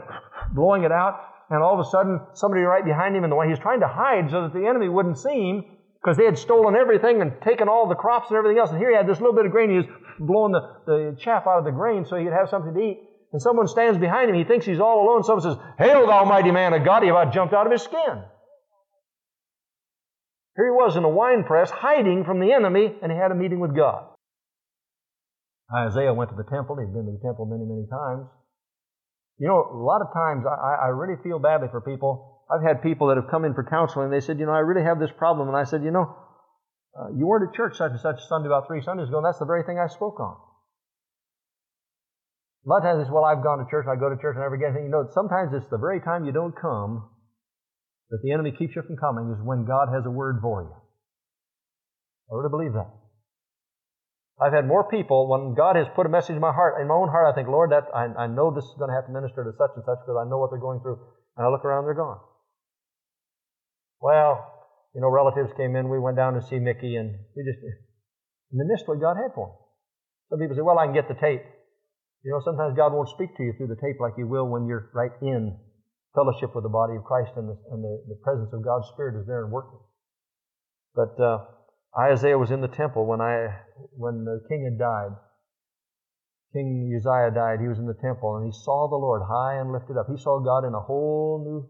[0.56, 1.20] blowing it out.
[1.50, 3.82] And all of a sudden, somebody right behind him in the way, he was trying
[3.82, 5.66] to hide so that the enemy wouldn't see him
[6.02, 8.70] because they had stolen everything and taken all the crops and everything else.
[8.70, 9.70] And here he had this little bit of grain.
[9.70, 9.88] He was
[10.20, 13.00] blowing the, the chaff out of the grain so he'd have something to eat.
[13.34, 14.36] And someone stands behind him.
[14.36, 15.24] He thinks he's all alone.
[15.24, 17.04] Someone says, Hail, thou mighty man of God.
[17.04, 18.24] He about jumped out of his skin.
[20.60, 23.36] Here he was in a wine press, hiding from the enemy, and he had a
[23.36, 24.12] meeting with God.
[25.72, 26.76] Isaiah went to the temple.
[26.76, 28.28] He'd been to the temple many, many times.
[29.40, 32.44] You know, a lot of times I, I really feel badly for people.
[32.52, 34.12] I've had people that have come in for counseling.
[34.12, 35.48] And they said, you know, I really have this problem.
[35.48, 36.12] And I said, you know,
[36.92, 39.40] uh, you weren't at church such and such Sunday about three Sundays ago, and that's
[39.40, 40.36] the very thing I spoke on.
[42.66, 44.44] A lot of times it's, well, I've gone to church, I go to church, and
[44.44, 44.92] I never get anything.
[44.92, 47.08] You know, sometimes it's the very time you don't come
[48.10, 50.74] that the enemy keeps you from coming is when God has a word for you.
[52.30, 52.90] I really believe that.
[54.40, 56.96] I've had more people when God has put a message in my heart, in my
[56.96, 59.12] own heart, I think, Lord, that I, I know this is going to have to
[59.12, 60.96] minister to such and such because I know what they're going through.
[61.36, 62.24] And I look around, they're gone.
[64.00, 64.48] Well,
[64.96, 68.58] you know, relatives came in, we went down to see Mickey, and we just, and
[68.58, 69.58] they missed what God had for them.
[70.32, 71.44] Some people say, well, I can get the tape.
[72.24, 74.68] You know, sometimes God won't speak to you through the tape like He will when
[74.68, 75.60] you're right in
[76.16, 79.20] fellowship with the body of Christ and the, and the, the presence of God's Spirit
[79.20, 79.80] is there and working.
[80.96, 81.46] But uh,
[81.98, 83.62] Isaiah was in the temple when I
[83.96, 85.16] when the king had died.
[86.54, 87.62] King Uzziah died.
[87.62, 90.08] He was in the temple and he saw the Lord high and lifted up.
[90.10, 91.70] He saw God in a whole new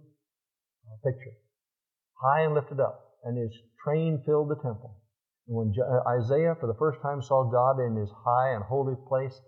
[1.04, 1.36] picture,
[2.22, 3.52] high and lifted up, and his
[3.84, 4.96] train filled the temple.
[5.48, 8.96] And when uh, Isaiah, for the first time, saw God in his high and holy
[9.08, 9.40] place,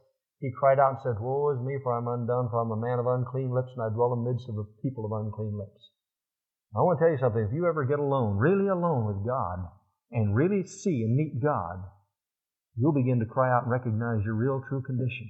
[0.41, 2.97] he cried out and said, Woe is me, for I'm undone, for I'm a man
[2.97, 5.93] of unclean lips, and I dwell in midst of a people of unclean lips.
[6.75, 7.45] I want to tell you something.
[7.45, 9.69] If you ever get alone, really alone with God,
[10.10, 11.86] and really see and meet God,
[12.75, 15.30] you'll begin to cry out and recognize your real, true condition.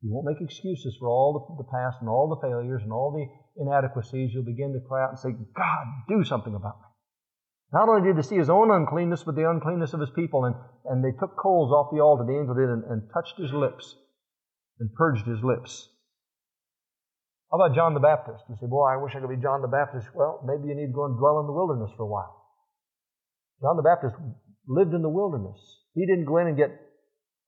[0.00, 3.12] You won't make excuses for all the, the past and all the failures and all
[3.12, 3.28] the
[3.60, 4.30] inadequacies.
[4.32, 6.88] You'll begin to cry out and say, God, do something about me.
[7.72, 10.44] Not only did he see his own uncleanness, but the uncleanness of his people.
[10.44, 13.52] And, and they took coals off the altar, the angel did, and, and touched his
[13.52, 13.96] lips.
[14.78, 15.88] And purged his lips.
[17.50, 18.44] How about John the Baptist?
[18.48, 20.08] You say, Boy, I wish I could be John the Baptist.
[20.14, 22.34] Well, maybe you need to go and dwell in the wilderness for a while.
[23.62, 24.16] John the Baptist
[24.66, 25.56] lived in the wilderness.
[25.94, 26.74] He didn't go in and get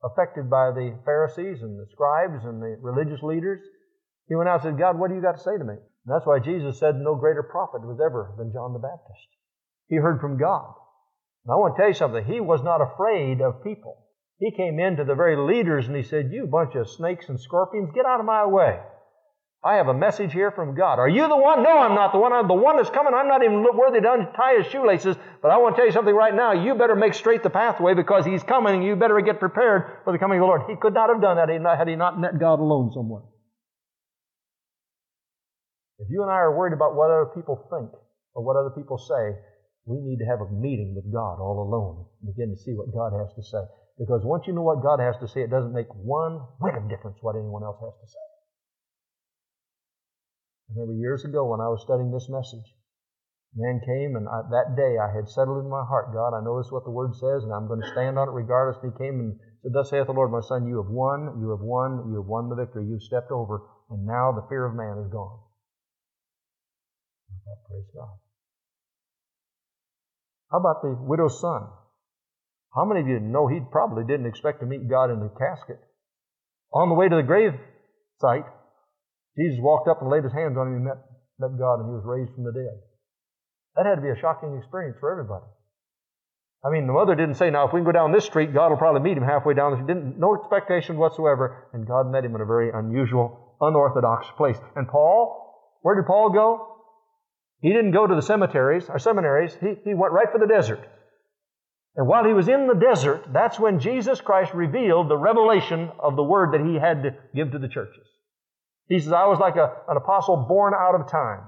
[0.03, 3.61] affected by the Pharisees and the scribes and the religious leaders.
[4.29, 5.75] He went out and said, God, what do you got to say to me?
[5.75, 9.29] And that's why Jesus said no greater prophet was ever than John the Baptist.
[9.89, 10.73] He heard from God.
[11.45, 12.25] And I want to tell you something.
[12.25, 14.08] He was not afraid of people.
[14.39, 17.41] He came in to the very leaders and he said, You bunch of snakes and
[17.41, 18.79] scorpions, get out of my way.
[19.65, 21.01] I have a message here from God.
[21.01, 21.65] Are you the one?
[21.65, 22.33] No, I'm not the one.
[22.33, 23.13] I'm the one that's coming.
[23.13, 25.17] I'm not even worthy to untie his shoelaces.
[25.43, 26.53] But I want to tell you something right now.
[26.53, 30.13] You better make straight the pathway because he's coming and you better get prepared for
[30.13, 30.63] the coming of the Lord.
[30.71, 33.23] He could not have done that had he not met God alone somewhere.
[35.99, 37.91] If you and I are worried about what other people think
[38.35, 39.35] or what other people say,
[39.87, 42.95] we need to have a meeting with God all alone and begin to see what
[42.95, 43.67] God has to say.
[43.99, 46.89] Because once you know what God has to say, it doesn't make one whit of
[46.89, 48.27] difference what anyone else has to say.
[50.71, 52.63] I remember years ago when I was studying this message,
[53.59, 56.63] man came and I, that day I had settled in my heart, God, I know
[56.63, 58.79] this is what the Word says and I'm going to stand on it regardless.
[58.87, 59.35] And he came and
[59.67, 62.31] said, Thus saith the Lord, my son, you have won, you have won, you have
[62.31, 62.87] won the victory.
[62.87, 65.43] You've stepped over and now the fear of man is gone.
[67.35, 68.15] I thought, praise God.
[70.55, 71.67] How about the widow's son?
[72.75, 75.81] How many of you know he probably didn't expect to meet God in the casket?
[76.73, 77.53] On the way to the grave
[78.21, 78.45] site,
[79.37, 81.01] Jesus walked up and laid his hands on him and met,
[81.39, 82.77] met God, and he was raised from the dead.
[83.77, 85.47] That had to be a shocking experience for everybody.
[86.65, 88.71] I mean, the mother didn't say, now if we can go down this street, God
[88.71, 89.79] will probably meet him halfway down.
[89.79, 94.59] She didn't, no expectation whatsoever, and God met him in a very unusual, unorthodox place.
[94.75, 96.83] And Paul, where did Paul go?
[97.61, 99.55] He didn't go to the cemeteries or seminaries.
[99.61, 100.81] He, he went right for the desert.
[101.99, 106.15] And while he was in the desert, that's when Jesus Christ revealed the revelation of
[106.15, 108.07] the word that he had to give to the churches.
[108.87, 111.41] He says, I was like a, an apostle born out of time.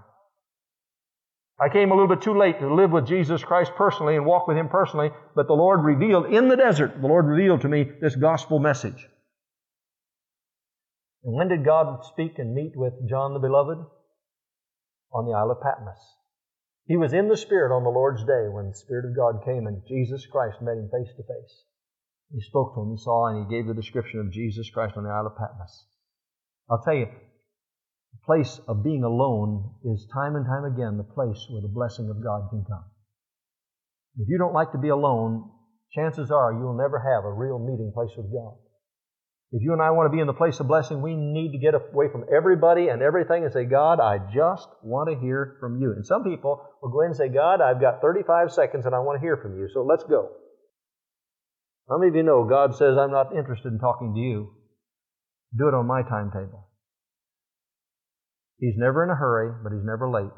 [1.61, 4.49] I came a little bit too late to live with Jesus Christ personally and walk
[4.49, 7.87] with Him personally, but the Lord revealed in the desert, the Lord revealed to me
[8.01, 9.07] this gospel message.
[11.23, 13.79] And when did God speak and meet with John the Beloved?
[15.13, 16.20] On the Isle of Patmos.
[16.91, 19.69] He was in the Spirit on the Lord's day when the Spirit of God came
[19.69, 21.63] and Jesus Christ met him face to face.
[22.35, 25.05] He spoke to him, he saw, and he gave the description of Jesus Christ on
[25.05, 25.87] the Isle of Patmos.
[26.69, 31.39] I'll tell you, the place of being alone is time and time again the place
[31.49, 32.91] where the blessing of God can come.
[34.19, 35.49] If you don't like to be alone,
[35.95, 38.59] chances are you'll never have a real meeting place with God.
[39.53, 41.59] If you and I want to be in the place of blessing, we need to
[41.59, 45.81] get away from everybody and everything and say, God, I just want to hear from
[45.81, 45.91] you.
[45.91, 49.01] And some people will go in and say, God, I've got 35 seconds and I
[49.01, 50.31] want to hear from you, so let's go.
[51.89, 54.55] How many of you know God says, I'm not interested in talking to you?
[55.59, 56.69] Do it on my timetable.
[58.59, 60.31] He's never in a hurry, but he's never late.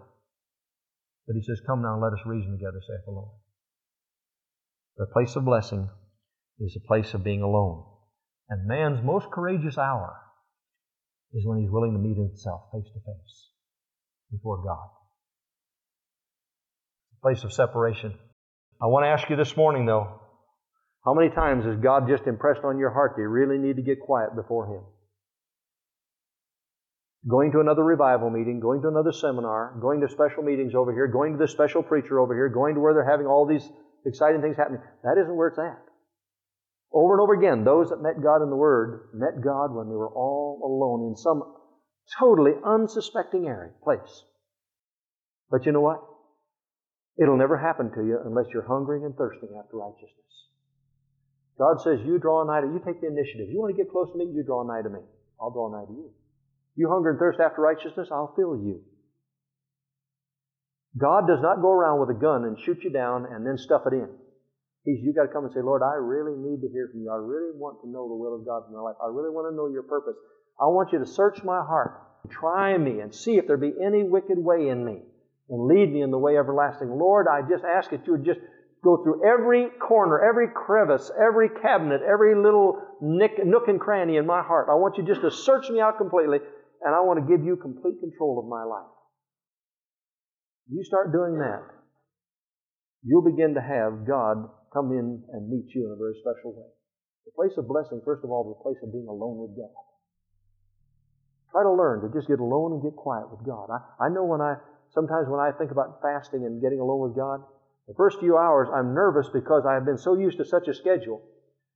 [1.27, 3.37] But he says, Come now, let us reason together, saith the Lord.
[4.97, 5.91] The place of blessing
[6.61, 7.92] is a place of being alone.
[8.53, 10.15] And man's most courageous hour
[11.33, 13.49] is when he's willing to meet himself face to face
[14.31, 14.91] before God.
[17.17, 18.13] A place of separation.
[18.79, 20.21] I want to ask you this morning, though,
[21.03, 23.83] how many times has God just impressed on your heart that you really need to
[23.83, 24.83] get quiet before Him?
[27.27, 31.07] going to another revival meeting, going to another seminar, going to special meetings over here,
[31.07, 33.63] going to this special preacher over here, going to where they're having all these
[34.05, 34.83] exciting things happening.
[35.05, 35.79] That isn't where it's at.
[36.93, 39.95] Over and over again, those that met God in the Word met God when they
[39.95, 41.43] were all alone in some
[42.19, 44.25] totally unsuspecting area, place.
[45.51, 46.03] But you know what?
[47.19, 50.33] It'll never happen to you unless you're hungering and thirsting after righteousness.
[51.59, 53.49] God says, You draw nigh to you take the initiative.
[53.49, 55.01] You want to get close to me, you draw nigh to me.
[55.41, 56.11] I'll draw nigh to you.
[56.75, 58.81] You hunger and thirst after righteousness, I'll fill you.
[60.97, 63.83] God does not go around with a gun and shoot you down and then stuff
[63.87, 64.09] it in.
[64.85, 67.11] He's, you got to come and say, Lord, I really need to hear from you.
[67.11, 68.97] I really want to know the will of God in my life.
[69.03, 70.17] I really want to know your purpose.
[70.61, 74.03] I want you to search my heart, try me, and see if there be any
[74.03, 74.99] wicked way in me,
[75.49, 76.91] and lead me in the way everlasting.
[76.91, 78.41] Lord, I just ask that you would just
[78.83, 84.27] go through every corner, every crevice, every cabinet, every little nick, nook and cranny in
[84.27, 84.67] my heart.
[84.71, 86.39] I want you just to search me out completely
[86.83, 88.91] and I want to give you complete control of my life.
[90.69, 91.63] You start doing that,
[93.05, 96.69] you'll begin to have God come in and meet you in a very special way.
[97.25, 99.77] The place of blessing, first of all, is the place of being alone with God.
[101.53, 103.69] Try to learn to just get alone and get quiet with God.
[103.69, 104.57] I, I know when I,
[104.91, 107.45] sometimes when I think about fasting and getting alone with God,
[107.87, 110.75] the first few hours I'm nervous because I have been so used to such a
[110.75, 111.21] schedule.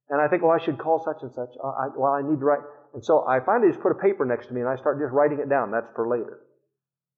[0.09, 1.51] And I think, well, I should call such and such.
[1.61, 2.65] I, well, I need to write.
[2.95, 5.13] And so I finally just put a paper next to me and I start just
[5.13, 5.71] writing it down.
[5.73, 6.41] That's for later.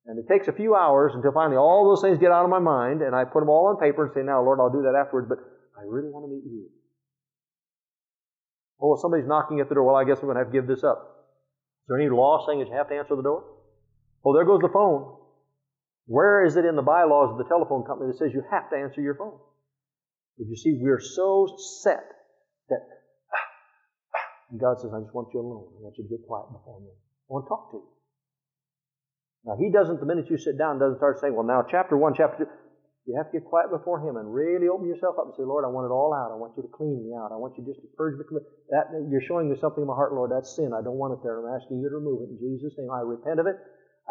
[0.08, 2.58] And it takes a few hours until finally all those things get out of my
[2.58, 4.96] mind and I put them all on paper and say, now, Lord, I'll do that
[4.96, 5.38] afterwards, but
[5.78, 6.66] I really want to meet you.
[8.82, 9.84] Oh, somebody's knocking at the door.
[9.84, 10.98] Well, I guess I'm going to have to give this up.
[10.98, 13.44] Is there any law saying that you have to answer the door?
[14.24, 15.16] Oh, there goes the phone.
[16.06, 18.76] Where is it in the bylaws of the telephone company that says you have to
[18.76, 19.38] answer your phone?
[20.38, 21.46] But you see, we're so
[21.82, 22.02] set
[22.70, 22.82] that
[24.60, 25.68] God says, I just want you alone.
[25.78, 26.90] I want you to get quiet before me.
[26.90, 27.88] I want to talk to you.
[29.44, 32.14] Now, He doesn't, the minute you sit down, doesn't start saying, well, now, chapter 1,
[32.16, 32.50] chapter 2.
[33.08, 35.64] You have to get quiet before Him and really open yourself up and say, Lord,
[35.64, 36.28] I want it all out.
[36.28, 37.32] I want you to clean me out.
[37.32, 38.28] I want you just to purge me.
[38.68, 40.28] That, you're showing me something in my heart, Lord.
[40.28, 40.76] That's sin.
[40.76, 41.40] I don't want it there.
[41.40, 42.92] I'm asking you to remove it in Jesus' name.
[42.92, 43.56] I repent of it.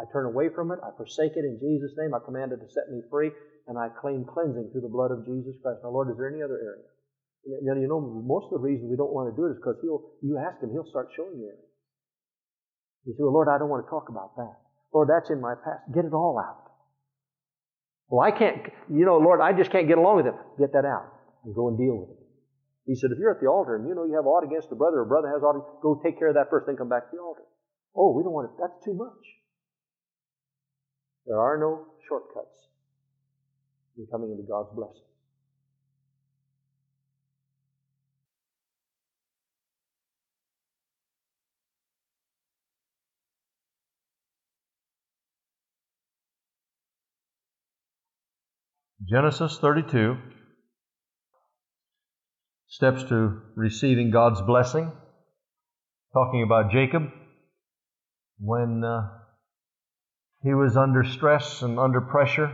[0.02, 0.82] I turn away from it.
[0.82, 2.18] I forsake it in Jesus' name.
[2.18, 3.30] I command it to set me free.
[3.70, 5.86] And I claim cleansing through the blood of Jesus Christ.
[5.86, 6.90] Now, Lord, is there any other area?
[7.62, 9.78] Now, you know, most of the reason we don't want to do it is because
[9.86, 11.54] he'll, you ask Him, He'll start showing you.
[13.06, 14.58] You say, well, Lord, I don't want to talk about that.
[14.90, 15.86] Lord, that's in my past.
[15.94, 16.67] Get it all out.
[18.10, 20.36] Well, I can't, you know, Lord, I just can't get along with him.
[20.58, 21.12] Get that out
[21.44, 22.24] and go and deal with it.
[22.86, 24.76] He said, if you're at the altar and you know you have aught against a
[24.76, 27.18] brother or brother has aught, go take care of that first, then come back to
[27.18, 27.44] the altar.
[27.96, 28.56] Oh, we don't want it.
[28.60, 29.24] That's too much.
[31.26, 32.72] There are no shortcuts
[33.98, 35.07] in coming into God's blessing.
[49.10, 50.18] Genesis 32,
[52.68, 54.92] steps to receiving God's blessing,
[56.12, 57.04] talking about Jacob
[58.38, 59.08] when uh,
[60.44, 62.52] he was under stress and under pressure.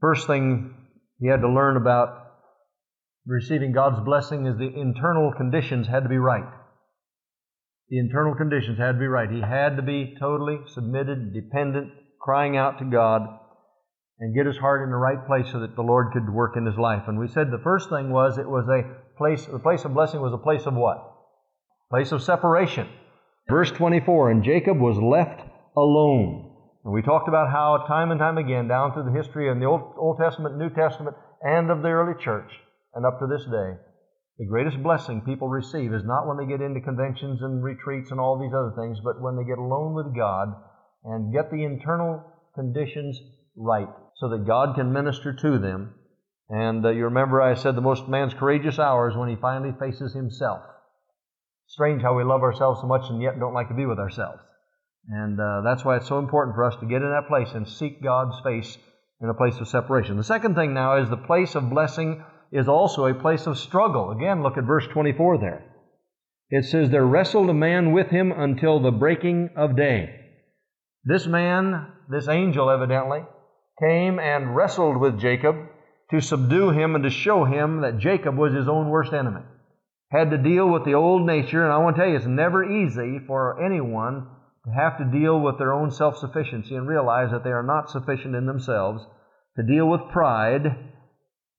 [0.00, 0.74] First thing
[1.18, 2.16] he had to learn about
[3.26, 6.48] receiving God's blessing is the internal conditions had to be right.
[7.90, 9.30] The internal conditions had to be right.
[9.30, 13.28] He had to be totally submitted, dependent, crying out to God
[14.20, 16.66] and get his heart in the right place so that the Lord could work in
[16.66, 17.04] his life.
[17.08, 18.84] And we said the first thing was it was a
[19.16, 20.98] place, the place of blessing was a place of what?
[21.88, 22.86] Place of separation.
[23.48, 25.40] Verse 24, and Jacob was left
[25.74, 26.52] alone.
[26.84, 29.66] And we talked about how time and time again, down through the history in the
[29.66, 32.52] Old, Old Testament, New Testament, and of the early church,
[32.94, 33.80] and up to this day,
[34.38, 38.20] the greatest blessing people receive is not when they get into conventions and retreats and
[38.20, 40.48] all these other things, but when they get alone with God
[41.04, 42.22] and get the internal
[42.54, 43.20] conditions
[43.56, 43.88] right
[44.20, 45.94] so that God can minister to them.
[46.50, 49.72] And uh, you remember I said the most man's courageous hour is when he finally
[49.80, 50.60] faces himself.
[51.66, 54.40] Strange how we love ourselves so much and yet don't like to be with ourselves.
[55.08, 57.66] And uh, that's why it's so important for us to get in that place and
[57.66, 58.76] seek God's face
[59.22, 60.18] in a place of separation.
[60.18, 64.10] The second thing now is the place of blessing is also a place of struggle.
[64.10, 65.64] Again, look at verse 24 there.
[66.50, 70.16] It says, There wrestled a man with him until the breaking of day.
[71.04, 73.20] This man, this angel evidently,
[73.80, 75.56] came and wrestled with Jacob
[76.10, 79.42] to subdue him and to show him that Jacob was his own worst enemy.
[80.10, 82.64] Had to deal with the old nature, and I want to tell you, it's never
[82.64, 84.26] easy for anyone
[84.64, 87.90] to have to deal with their own self sufficiency and realize that they are not
[87.90, 89.04] sufficient in themselves,
[89.56, 90.66] to deal with pride.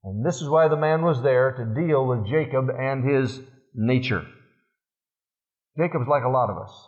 [0.03, 3.39] And this is why the man was there to deal with Jacob and his
[3.73, 4.25] nature.
[5.77, 6.87] Jacob's like a lot of us.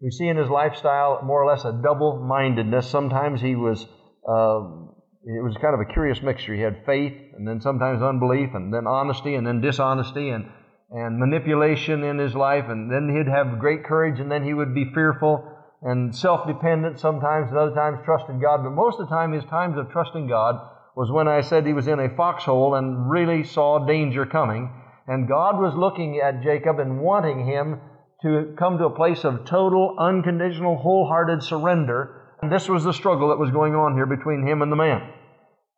[0.00, 2.88] We see in his lifestyle more or less a double mindedness.
[2.88, 3.86] Sometimes he was
[4.28, 4.86] uh,
[5.26, 6.54] it was kind of a curious mixture.
[6.54, 10.46] He had faith, and then sometimes unbelief, and then honesty, and then dishonesty, and,
[10.90, 14.74] and manipulation in his life, and then he'd have great courage, and then he would
[14.74, 18.62] be fearful and self dependent sometimes, and other times trusting God.
[18.62, 20.60] But most of the time, his times of trusting God
[20.96, 24.70] was when I said he was in a foxhole and really saw danger coming.
[25.06, 27.80] And God was looking at Jacob and wanting him
[28.22, 33.30] to come to a place of total, unconditional, wholehearted surrender and this was the struggle
[33.30, 35.02] that was going on here between him and the man.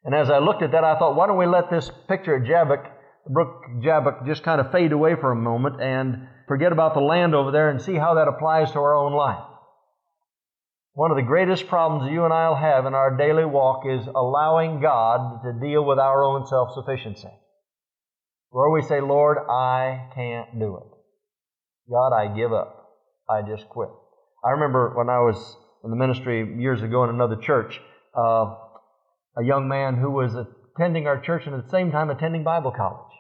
[0.05, 2.45] And as I looked at that, I thought, why don't we let this picture of
[2.45, 2.85] Jabbok,
[3.27, 7.35] Brook Jabbok, just kind of fade away for a moment and forget about the land
[7.35, 9.43] over there and see how that applies to our own life.
[10.93, 14.83] One of the greatest problems you and I'll have in our daily walk is allowing
[14.83, 17.33] God to deal with our own self sufficiency.
[18.51, 21.91] Where we say, Lord, I can't do it.
[21.91, 22.91] God, I give up.
[23.27, 23.89] I just quit.
[24.45, 27.81] I remember when I was in the ministry years ago in another church,
[28.17, 28.55] uh,
[29.37, 32.73] a young man who was attending our church and at the same time attending Bible
[32.73, 33.13] college.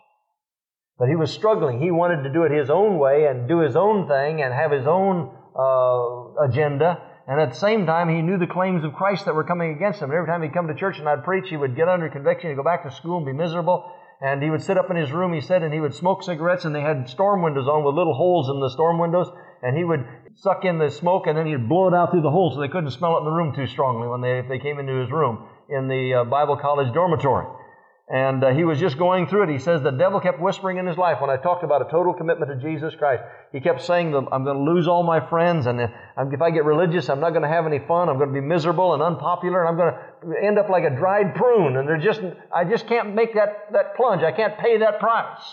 [0.99, 1.81] But he was struggling.
[1.81, 4.73] He wanted to do it his own way and do his own thing and have
[4.73, 7.01] his own uh, agenda.
[7.29, 10.01] And at the same time, he knew the claims of Christ that were coming against
[10.01, 10.11] him.
[10.11, 12.51] And every time he'd come to church and I'd preach, he would get under conviction,
[12.51, 13.85] he'd go back to school and be miserable.
[14.21, 16.65] and he would sit up in his room, he said, and he would smoke cigarettes,
[16.65, 19.31] and they had storm windows on with little holes in the storm windows,
[19.63, 20.07] and he would
[20.37, 22.69] suck in the smoke, and then he'd blow it out through the hole so they
[22.69, 25.11] couldn't smell it in the room too strongly when they, if they came into his
[25.11, 27.47] room in the uh, Bible college dormitory.
[28.11, 29.51] And uh, he was just going through it.
[29.51, 32.15] He says the devil kept whispering in his life when I talked about a total
[32.15, 33.23] commitment to Jesus Christ.
[33.53, 37.11] He kept saying, I'm going to lose all my friends, and if I get religious,
[37.11, 38.09] I'm not going to have any fun.
[38.09, 40.97] I'm going to be miserable and unpopular, and I'm going to end up like a
[40.97, 41.77] dried prune.
[41.77, 42.23] And they're just,
[42.55, 44.23] I just can't make that, that plunge.
[44.23, 45.45] I can't pay that price.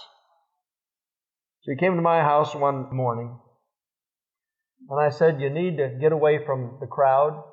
[1.64, 3.38] So he came to my house one morning,
[4.90, 7.44] and I said, You need to get away from the crowd.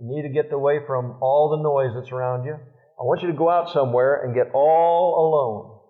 [0.00, 2.54] You need to get away from all the noise that's around you.
[2.54, 5.80] I want you to go out somewhere and get all alone.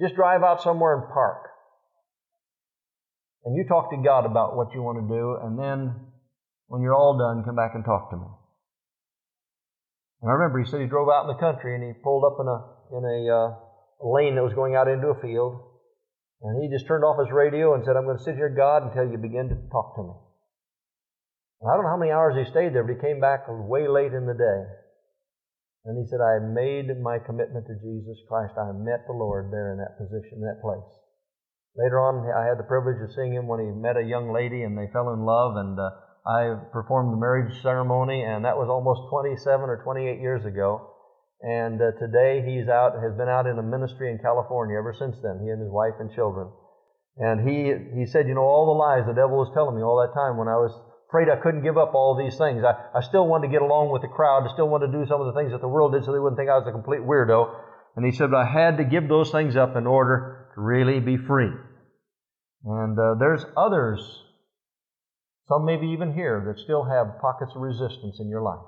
[0.00, 1.48] Just drive out somewhere and park.
[3.44, 5.94] And you talk to God about what you want to do, and then
[6.66, 8.26] when you're all done, come back and talk to me.
[10.20, 12.38] And I remember he said he drove out in the country and he pulled up
[12.40, 12.58] in a
[12.98, 13.54] in a, uh,
[14.02, 15.60] lane that was going out into a field,
[16.42, 18.84] and he just turned off his radio and said, "I'm going to sit here, God,
[18.84, 20.14] until you begin to talk to me."
[21.60, 23.88] And I don't know how many hours he stayed there, but he came back way
[23.88, 24.60] late in the day.
[25.84, 28.54] And he said, I made my commitment to Jesus Christ.
[28.58, 30.86] I met the Lord there in that position, in that place.
[31.76, 34.62] Later on, I had the privilege of seeing him when he met a young lady
[34.62, 35.90] and they fell in love, and uh,
[36.26, 40.90] I performed the marriage ceremony, and that was almost 27 or 28 years ago.
[41.40, 45.16] And uh, today he's out, has been out in a ministry in California ever since
[45.22, 46.50] then, he and his wife and children.
[47.18, 50.02] And he, he said, you know, all the lies the devil was telling me all
[50.02, 50.74] that time when I was
[51.08, 52.62] afraid I couldn't give up all these things.
[52.62, 54.46] I, I still wanted to get along with the crowd.
[54.46, 56.18] I still wanted to do some of the things that the world did so they
[56.18, 57.54] wouldn't think I was a complete weirdo.
[57.96, 61.00] And he said, but I had to give those things up in order to really
[61.00, 61.50] be free.
[62.64, 64.02] And uh, there's others,
[65.48, 68.62] some maybe even here, that still have pockets of resistance in your life.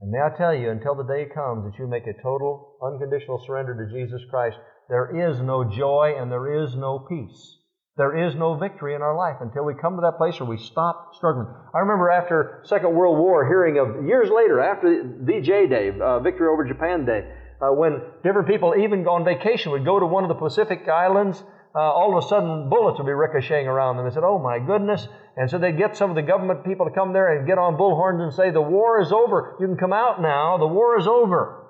[0.00, 3.42] And may I tell you, until the day comes that you make a total, unconditional
[3.44, 4.56] surrender to Jesus Christ,
[4.88, 7.56] there is no joy and there is no peace.
[7.96, 10.56] There is no victory in our life until we come to that place where we
[10.56, 11.48] stop struggling.
[11.74, 16.46] I remember after Second World War, hearing of years later, after VJ Day, uh, Victory
[16.46, 17.28] over Japan Day,
[17.60, 21.42] uh, when different people, even on vacation, would go to one of the Pacific islands.
[21.74, 24.06] Uh, all of a sudden, bullets would be ricocheting around them.
[24.06, 25.06] They said, "Oh my goodness!"
[25.36, 27.76] And so they'd get some of the government people to come there and get on
[27.76, 29.56] bullhorns and say, "The war is over.
[29.60, 30.56] You can come out now.
[30.58, 31.64] The war is over."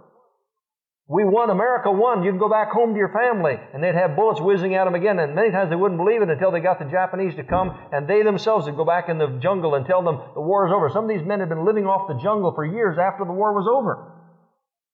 [1.10, 2.22] We won, America won.
[2.22, 3.58] You can go back home to your family.
[3.72, 5.18] And they'd have bullets whizzing at them again.
[5.18, 7.72] And many times they wouldn't believe it until they got the Japanese to come.
[7.92, 10.72] And they themselves would go back in the jungle and tell them the war is
[10.72, 10.90] over.
[10.90, 13.54] Some of these men had been living off the jungle for years after the war
[13.54, 14.17] was over.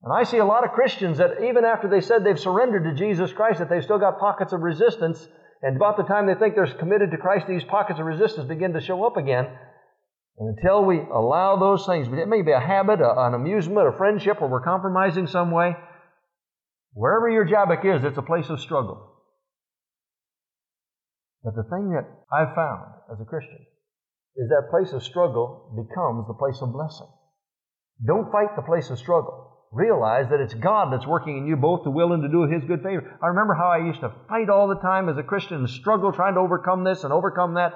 [0.05, 2.95] And I see a lot of Christians that even after they said they've surrendered to
[2.95, 5.27] Jesus Christ, that they've still got pockets of resistance.
[5.63, 8.75] And about the time they think they're committed to Christ, these pockets of resistance begin
[8.75, 9.47] to show up again.
[10.39, 14.43] And until we allow those things, it may be a habit, an amusement, a friendship,
[14.43, 15.75] or we're compromising some way,
[16.95, 19.19] Wherever your Jabbok is, it's a place of struggle.
[21.43, 23.67] But the thing that I've found as a Christian
[24.37, 27.09] is that place of struggle becomes the place of blessing.
[28.07, 29.44] Don't fight the place of struggle.
[29.75, 32.63] Realize that it's God that's working in you both to will and to do His
[32.63, 33.19] good favor.
[33.21, 36.13] I remember how I used to fight all the time as a Christian and struggle
[36.13, 37.75] trying to overcome this and overcome that.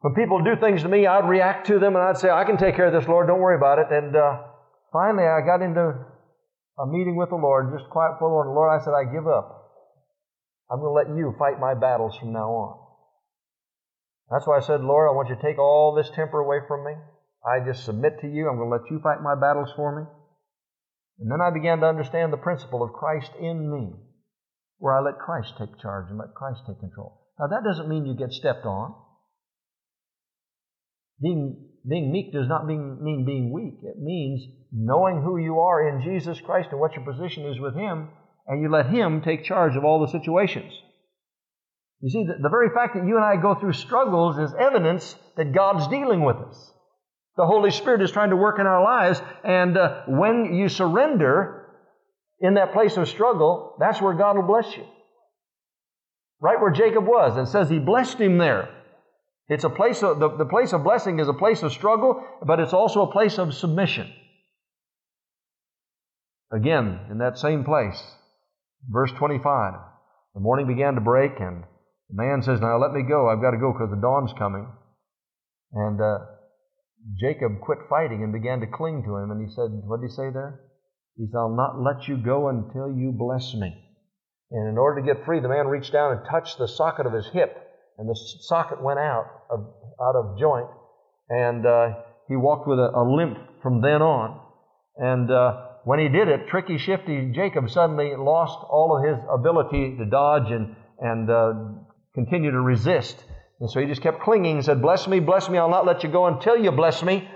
[0.00, 2.56] When people do things to me, I'd react to them and I'd say, I can
[2.56, 3.88] take care of this, Lord, don't worry about it.
[3.90, 4.44] And uh,
[4.92, 5.92] finally, I got into
[6.78, 8.46] a meeting with the Lord, just quiet for the Lord.
[8.46, 9.74] And Lord, I said, I give up.
[10.70, 12.78] I'm going to let you fight my battles from now on.
[14.30, 16.84] That's why I said, Lord, I want you to take all this temper away from
[16.84, 16.92] me.
[17.44, 18.48] I just submit to you.
[18.48, 20.06] I'm going to let you fight my battles for me.
[21.18, 23.92] And then I began to understand the principle of Christ in me,
[24.78, 27.22] where I let Christ take charge and let Christ take control.
[27.38, 28.94] Now, that doesn't mean you get stepped on.
[31.20, 33.78] Being, being meek does not mean, mean being weak.
[33.82, 34.42] It means
[34.72, 38.10] knowing who you are in Jesus Christ and what your position is with Him,
[38.46, 40.72] and you let Him take charge of all the situations.
[42.00, 45.16] You see, the, the very fact that you and I go through struggles is evidence
[45.36, 46.72] that God's dealing with us.
[47.36, 51.68] The Holy Spirit is trying to work in our lives, and uh, when you surrender
[52.40, 54.84] in that place of struggle, that's where God will bless you.
[56.40, 58.70] Right where Jacob was, and says he blessed him there.
[59.48, 62.58] It's a place of, the, the place of blessing is a place of struggle, but
[62.58, 64.10] it's also a place of submission.
[66.52, 68.02] Again, in that same place,
[68.88, 69.74] verse 25,
[70.34, 71.64] the morning began to break, and
[72.08, 73.28] the man says, Now let me go.
[73.28, 74.66] I've got to go because the dawn's coming.
[75.72, 76.18] And uh,
[77.14, 79.30] Jacob quit fighting and began to cling to him.
[79.30, 80.60] And he said, What did he say there?
[81.16, 83.72] He said, I'll not let you go until you bless me.
[84.50, 87.12] And in order to get free, the man reached down and touched the socket of
[87.12, 87.56] his hip,
[87.98, 89.60] and the socket went out of,
[90.00, 90.68] out of joint.
[91.28, 91.88] And uh,
[92.28, 94.40] he walked with a, a, limp from then on.
[94.96, 99.96] And uh, when he did it, tricky, shifty Jacob suddenly lost all of his ability
[99.98, 101.52] to dodge and, and uh,
[102.14, 103.24] continue to resist.
[103.60, 106.02] And so he just kept clinging and said, Bless me, bless me, I'll not let
[106.02, 107.28] you go until you bless me.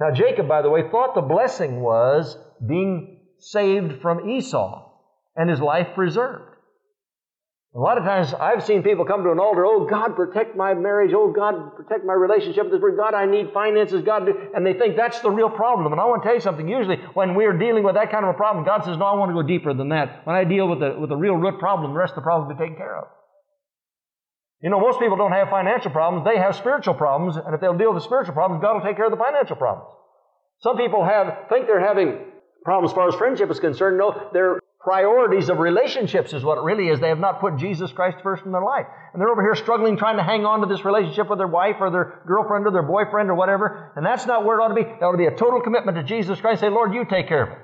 [0.00, 4.90] Now, Jacob, by the way, thought the blessing was being saved from Esau
[5.34, 6.56] and his life preserved.
[7.74, 10.72] A lot of times I've seen people come to an altar, oh God, protect my
[10.72, 14.64] marriage, oh God, protect my relationship with this person, God, I need finances, God, and
[14.64, 15.92] they think that's the real problem.
[15.92, 18.34] And I want to tell you something, usually when we're dealing with that kind of
[18.34, 20.24] a problem, God says, no, I want to go deeper than that.
[20.26, 22.48] When I deal with the, with the real root problem, the rest of the problem
[22.48, 23.08] will be taken care of.
[24.66, 27.78] You know, most people don't have financial problems, they have spiritual problems, and if they'll
[27.78, 29.94] deal with the spiritual problems, God will take care of the financial problems.
[30.58, 32.18] Some people have, think they're having
[32.64, 33.96] problems as far as friendship is concerned.
[33.96, 36.98] No, they're priorities of relationships is what it really is.
[36.98, 38.86] They have not put Jesus Christ first in their life.
[39.12, 41.76] And they're over here struggling, trying to hang on to this relationship with their wife
[41.78, 43.92] or their girlfriend or their boyfriend or whatever.
[43.94, 44.82] And that's not where it ought to be.
[44.82, 46.60] It ought to be a total commitment to Jesus Christ.
[46.60, 47.58] Say, Lord, you take care of it.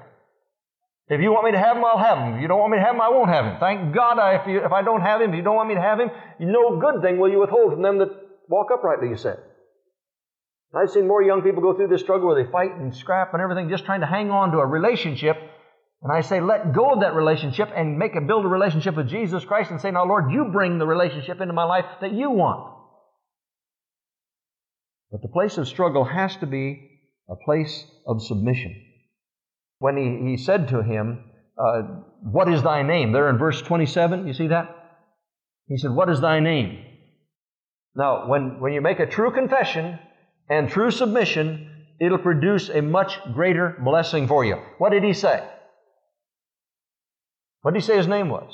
[1.09, 2.35] If you want me to have him, I'll have him.
[2.37, 3.57] If you don't want me to have him, I won't have him.
[3.61, 5.75] Thank God I, if, you, if I don't have him, if you don't want me
[5.75, 8.11] to have him, no good thing will you withhold from them that
[8.49, 9.39] walk uprightly, you said.
[10.75, 13.43] I've seen more young people go through this struggle where they fight and scrap and
[13.43, 15.37] everything, just trying to hang on to a relationship
[16.03, 19.09] and I say, let go of that relationship and make a build a relationship with
[19.09, 22.31] Jesus Christ and say, now Lord, you bring the relationship into my life that you
[22.31, 22.75] want.
[25.13, 27.01] But the place of struggle has to be
[27.31, 28.75] a place of submission.
[29.83, 31.25] When he, he said to him,
[31.59, 31.83] uh,
[32.23, 33.11] What is thy name?
[33.11, 34.73] There in verse 27, you see that?
[35.67, 36.85] He said, What is thy name?
[37.97, 39.99] Now, when, when you make a true confession
[40.49, 41.69] and true submission,
[42.01, 44.55] it'll produce a much greater blessing for you.
[44.79, 45.45] What did he say?
[47.63, 48.53] What did he say his name was?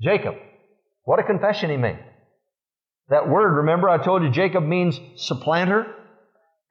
[0.00, 0.36] Jacob.
[1.02, 1.98] What a confession he made.
[3.08, 5.92] That word, remember, I told you Jacob means supplanter.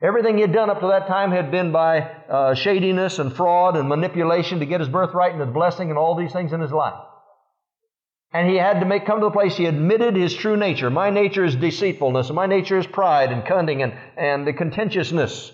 [0.03, 3.77] Everything he had done up to that time had been by uh, shadiness and fraud
[3.77, 6.73] and manipulation to get his birthright and his blessing and all these things in his
[6.73, 6.99] life.
[8.33, 10.89] And he had to make come to the place he admitted his true nature.
[10.89, 15.51] My nature is deceitfulness, and my nature is pride and cunning and, and the contentiousness.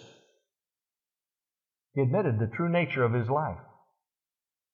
[1.93, 3.58] He admitted the true nature of his life.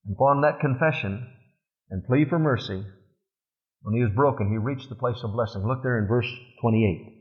[0.05, 1.27] And upon that confession
[1.89, 2.85] and plea for mercy,
[3.81, 5.67] when he was broken, he reached the place of blessing.
[5.67, 7.14] Look there in verse 28.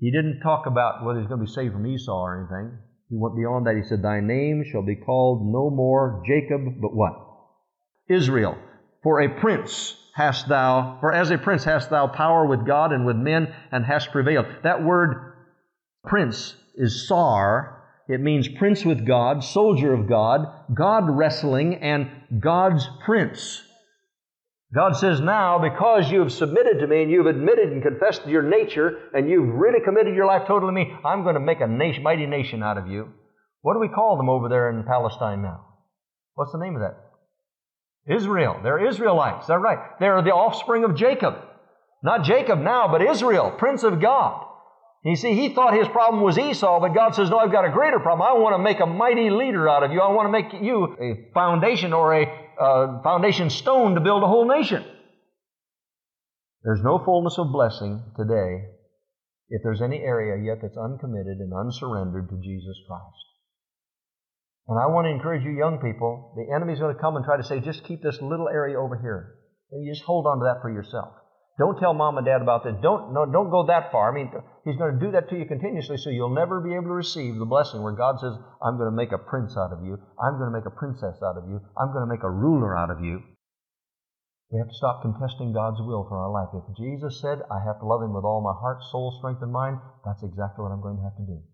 [0.00, 2.78] He didn't talk about whether he's going to be saved from Esau or anything.
[3.10, 3.76] He went beyond that.
[3.76, 7.12] He said, Thy name shall be called no more Jacob, but what?
[8.08, 8.56] Israel.
[9.02, 13.04] For a prince hast thou, for as a prince hast thou power with God and
[13.04, 14.46] with men, and hast prevailed.
[14.62, 15.34] That word
[16.04, 22.88] prince is sar, it means prince with God, soldier of God, God wrestling, and God's
[23.04, 23.62] prince.
[24.74, 28.42] God says, Now, because you have submitted to me and you've admitted and confessed your
[28.42, 31.66] nature and you've really committed your life totally to me, I'm going to make a
[31.66, 33.08] nation, mighty nation out of you.
[33.62, 35.66] What do we call them over there in Palestine now?
[36.34, 38.14] What's the name of that?
[38.14, 38.60] Israel.
[38.62, 39.44] They're Israelites.
[39.44, 39.78] Is that right?
[39.98, 41.34] They're the offspring of Jacob.
[42.02, 44.46] Not Jacob now, but Israel, prince of God.
[45.04, 47.70] You see, he thought his problem was Esau, but God says, No, I've got a
[47.70, 48.26] greater problem.
[48.26, 50.00] I want to make a mighty leader out of you.
[50.00, 54.26] I want to make you a foundation or a uh, foundation stone to build a
[54.26, 54.84] whole nation.
[56.62, 58.68] There's no fullness of blessing today
[59.48, 63.24] if there's any area yet that's uncommitted and unsurrendered to Jesus Christ.
[64.68, 67.36] And I want to encourage you young people, the enemy's going to come and try
[67.36, 69.34] to say, just keep this little area over here.
[69.72, 71.14] And you just hold on to that for yourself.
[71.60, 72.72] Don't tell mom and dad about this.
[72.80, 74.08] Don't, no, don't go that far.
[74.08, 74.32] I mean,
[74.64, 77.36] he's going to do that to you continuously so you'll never be able to receive
[77.36, 78.32] the blessing where God says,
[78.64, 80.00] I'm going to make a prince out of you.
[80.16, 81.60] I'm going to make a princess out of you.
[81.76, 83.20] I'm going to make a ruler out of you.
[84.48, 86.48] We have to stop contesting God's will for our life.
[86.56, 89.52] If Jesus said, I have to love Him with all my heart, soul, strength, and
[89.52, 91.44] mind, that's exactly what I'm going to have to do.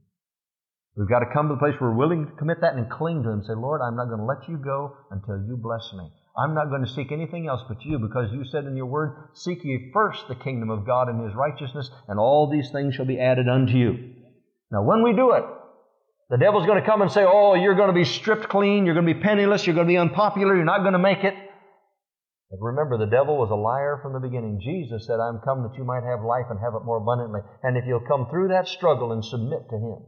[0.94, 3.26] We've got to come to the place where we're willing to commit that and cling
[3.26, 3.42] to Him.
[3.42, 6.14] and Say, Lord, I'm not going to let you go until you bless me.
[6.38, 9.30] I'm not going to seek anything else but you because you said in your word,
[9.34, 13.06] Seek ye first the kingdom of God and his righteousness, and all these things shall
[13.06, 14.14] be added unto you.
[14.70, 15.44] Now, when we do it,
[16.28, 18.94] the devil's going to come and say, Oh, you're going to be stripped clean, you're
[18.94, 21.34] going to be penniless, you're going to be unpopular, you're not going to make it.
[22.50, 24.60] But remember, the devil was a liar from the beginning.
[24.62, 27.40] Jesus said, I'm come that you might have life and have it more abundantly.
[27.62, 29.98] And if you'll come through that struggle and submit to him,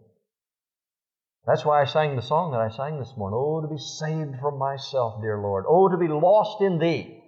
[1.49, 3.39] that's why I sang the song that I sang this morning.
[3.41, 5.65] Oh, to be saved from myself, dear Lord.
[5.67, 7.23] Oh, to be lost in Thee.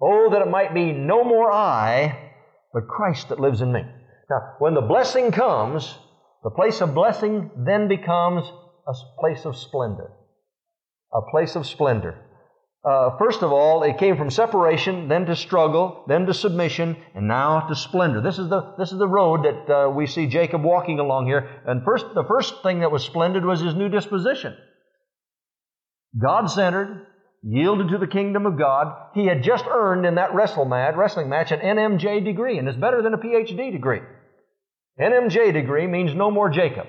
[0.00, 2.32] Oh, that it might be no more I,
[2.72, 3.82] but Christ that lives in me.
[4.30, 5.98] Now, when the blessing comes,
[6.44, 8.44] the place of blessing then becomes
[8.86, 10.12] a place of splendor.
[11.12, 12.16] A place of splendor.
[12.88, 17.28] Uh, first of all, it came from separation, then to struggle, then to submission, and
[17.28, 18.22] now to splendor.
[18.22, 21.46] This is the, this is the road that uh, we see Jacob walking along here.
[21.66, 24.56] And first, the first thing that was splendid was his new disposition.
[26.18, 27.06] God centered,
[27.42, 29.10] yielded to the kingdom of God.
[29.12, 32.78] He had just earned in that wrestle match, wrestling match an NMJ degree, and it's
[32.78, 34.00] better than a PhD degree.
[34.98, 36.86] NMJ degree means no more Jacob.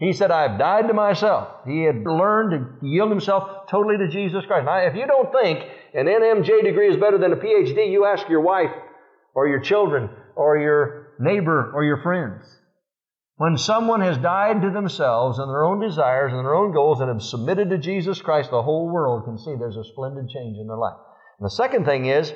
[0.00, 1.48] He said, I've died to myself.
[1.66, 4.64] He had learned to yield himself totally to Jesus Christ.
[4.64, 5.60] Now, if you don't think
[5.92, 8.70] an NMJ degree is better than a PhD, you ask your wife
[9.34, 12.42] or your children or your neighbor or your friends.
[13.36, 17.10] When someone has died to themselves and their own desires and their own goals and
[17.10, 20.66] have submitted to Jesus Christ, the whole world can see there's a splendid change in
[20.66, 20.96] their life.
[21.38, 22.32] And the second thing is,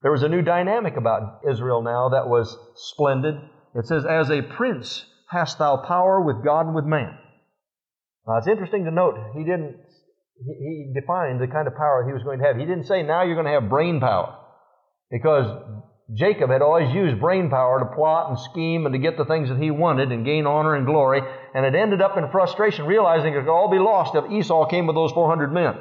[0.00, 3.34] there was a new dynamic about Israel now that was splendid.
[3.74, 7.16] It says, As a prince hast thou power with God and with man.
[8.26, 9.76] Now it's interesting to note, he didn't,
[10.44, 12.56] he, defined the kind of power he was going to have.
[12.56, 14.36] He didn't say, now you're going to have brain power.
[15.10, 15.46] Because
[16.14, 19.48] Jacob had always used brain power to plot and scheme and to get the things
[19.48, 21.20] that he wanted and gain honor and glory,
[21.54, 24.86] and it ended up in frustration, realizing it could all be lost if Esau came
[24.86, 25.74] with those 400 men.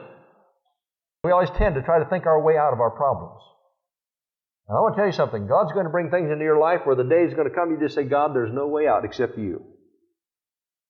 [1.23, 3.41] We always tend to try to think our way out of our problems.
[4.67, 5.45] And I want to tell you something.
[5.45, 7.69] God's going to bring things into your life where the day is going to come,
[7.69, 9.61] you just say, God, there's no way out except you.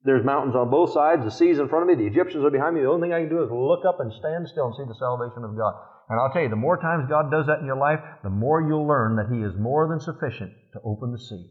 [0.05, 2.76] There's mountains on both sides, the seas in front of me, the Egyptians are behind
[2.76, 2.82] me.
[2.82, 5.01] The only thing I can do is look up and stand still and see the
[5.01, 5.73] salvation of God.
[6.07, 8.61] And I'll tell you, the more times God does that in your life, the more
[8.61, 11.49] you'll learn that He is more than sufficient to open the sea.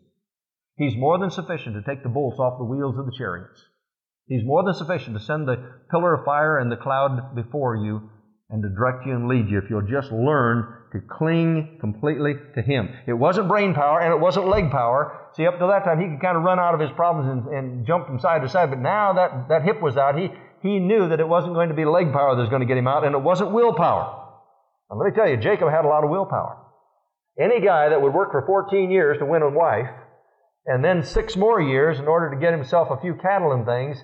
[0.77, 3.59] He's more than sufficient to take the bolts off the wheels of the chariots.
[4.27, 8.09] He's more than sufficient to send the pillar of fire and the cloud before you
[8.55, 12.63] and to direct you and lead you if you'll just learn to cling completely to
[12.63, 12.89] Him.
[13.05, 15.29] It wasn't brain power and it wasn't leg power.
[15.35, 17.53] See, up to that time, he could kind of run out of his problems and,
[17.53, 20.29] and jump from side to side, but now that, that hip was out, he,
[20.63, 22.79] he knew that it wasn't going to be leg power that was going to get
[22.79, 24.23] him out, and it wasn't willpower.
[24.89, 26.57] Now, let me tell you, Jacob had a lot of willpower.
[27.37, 29.91] Any guy that would work for 14 years to win a wife,
[30.65, 34.01] and then six more years in order to get himself a few cattle and things,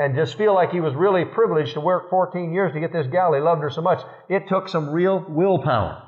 [0.00, 3.06] and just feel like he was really privileged to work 14 years to get this
[3.12, 3.34] gal.
[3.34, 4.00] He loved her so much.
[4.30, 6.00] It took some real willpower.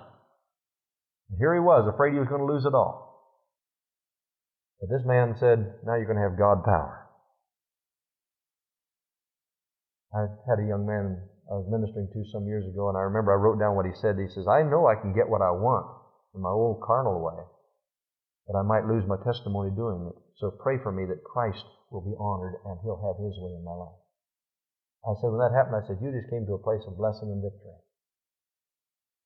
[1.29, 3.37] And here he was, afraid he was going to lose it all.
[4.81, 7.05] But this man said, Now you're going to have God power.
[10.17, 13.29] I had a young man I was ministering to some years ago, and I remember
[13.29, 14.17] I wrote down what he said.
[14.17, 15.85] He says, I know I can get what I want
[16.35, 17.45] in my old carnal way,
[18.49, 20.17] but I might lose my testimony doing it.
[20.41, 23.63] So pray for me that Christ will be honored and he'll have his way in
[23.63, 24.01] my life.
[25.05, 27.29] I said, when that happened, I said, you just came to a place of blessing
[27.29, 27.77] and victory.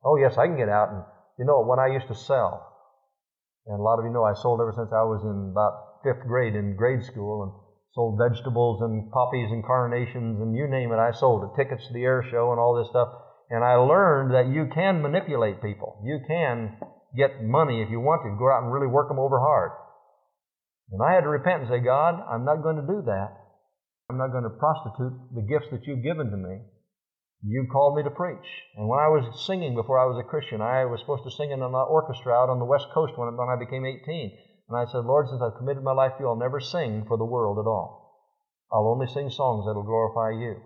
[0.02, 0.90] Oh, yes, I can get out.
[0.90, 1.02] And,
[1.38, 2.64] you know, when I used to sell,
[3.66, 6.26] and a lot of you know I sold ever since I was in about fifth
[6.26, 7.52] grade in grade school, and
[7.96, 11.56] Sold vegetables and poppies and carnations and you name it, I sold it.
[11.56, 13.08] Tickets to the air show and all this stuff.
[13.48, 15.96] And I learned that you can manipulate people.
[16.04, 16.76] You can
[17.16, 18.36] get money if you want to.
[18.36, 19.72] Go out and really work them over hard.
[20.90, 23.34] And I had to repent and say, God, I'm not going to do that.
[24.08, 26.62] I'm not going to prostitute the gifts that you've given to me.
[27.42, 28.46] You called me to preach.
[28.76, 31.50] And when I was singing before I was a Christian, I was supposed to sing
[31.50, 34.32] in an orchestra out on the West Coast when, I became 18.
[34.68, 37.18] And I said, Lord, since I've committed my life to you, I'll never sing for
[37.18, 38.06] the world at all.
[38.72, 40.58] I'll only sing songs that'll glorify you.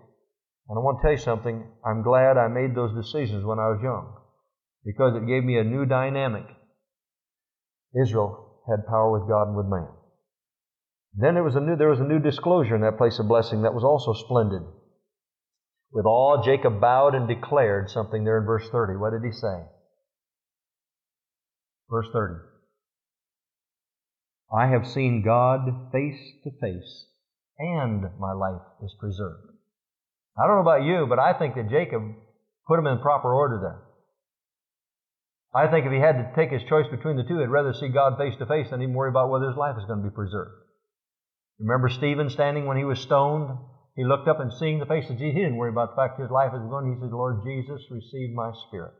[0.69, 1.65] And I want to tell you something.
[1.85, 4.17] I'm glad I made those decisions when I was young
[4.85, 6.45] because it gave me a new dynamic.
[7.93, 9.89] Israel had power with God and with man.
[11.13, 13.63] Then there was a new, there was a new disclosure in that place of blessing
[13.63, 14.61] that was also splendid.
[15.91, 18.97] With awe, Jacob bowed and declared something there in verse 30.
[18.97, 19.63] What did he say?
[21.89, 22.35] Verse 30.
[24.53, 27.05] I have seen God face to face,
[27.59, 29.51] and my life is preserved.
[30.37, 32.03] I don't know about you, but I think that Jacob
[32.67, 33.81] put him in proper order there.
[35.53, 37.89] I think if he had to take his choice between the two, he'd rather see
[37.89, 40.15] God face to face than even worry about whether his life is going to be
[40.15, 40.55] preserved.
[41.61, 43.57] Remember Stephen standing when he was stoned?
[43.95, 46.19] He looked up and seeing the face of Jesus, he didn't worry about the fact
[46.19, 46.91] his life was going.
[46.91, 48.93] He said, Lord Jesus, receive my spirit.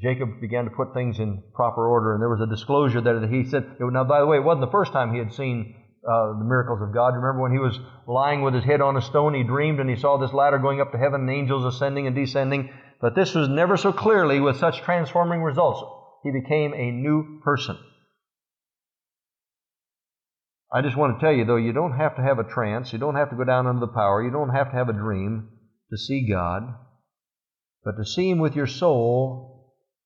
[0.00, 3.44] Jacob began to put things in proper order, and there was a disclosure that he
[3.44, 5.74] said, now, by the way, it wasn't the first time he had seen
[6.06, 7.14] uh, the miracles of God.
[7.14, 9.96] Remember when he was lying with his head on a stone, he dreamed and he
[9.96, 12.70] saw this ladder going up to heaven and angels ascending and descending.
[13.00, 15.82] But this was never so clearly with such transforming results.
[16.22, 17.76] He became a new person.
[20.76, 22.92] I just want to tell you, though, you don't have to have a trance.
[22.92, 24.22] You don't have to go down under the power.
[24.22, 25.48] You don't have to have a dream
[25.90, 26.74] to see God.
[27.82, 29.56] But to see Him with your soul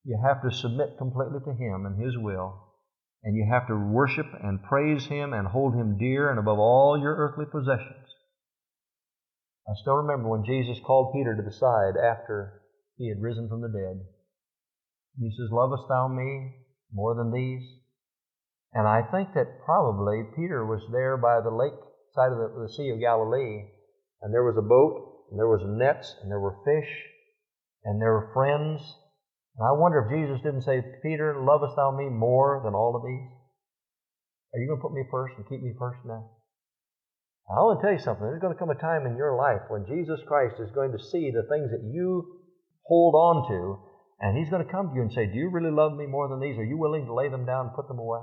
[0.04, 2.72] you have to submit completely to Him and His will,
[3.22, 6.98] and you have to worship and praise Him and hold Him dear and above all
[6.98, 8.06] your earthly possessions.
[9.68, 12.62] I still remember when Jesus called Peter to the side after
[12.96, 14.04] he had risen from the dead.
[15.18, 16.54] He says, Lovest thou me
[16.92, 17.79] more than these?
[18.72, 21.74] And I think that probably Peter was there by the lake
[22.14, 23.66] side of the, the Sea of Galilee,
[24.22, 26.90] and there was a boat and there was nets, and there were fish,
[27.84, 28.82] and there were friends.
[29.54, 33.06] And I wonder if Jesus didn't say, Peter, lovest thou me more than all of
[33.06, 33.30] these?
[34.52, 36.34] Are you going to put me first and keep me first now?
[37.46, 38.26] I want to tell you something.
[38.26, 40.98] There's going to come a time in your life when Jesus Christ is going to
[40.98, 42.42] see the things that you
[42.86, 43.78] hold on to,
[44.18, 46.26] and He's going to come to you and say, Do you really love me more
[46.26, 46.58] than these?
[46.58, 48.22] Are you willing to lay them down and put them away?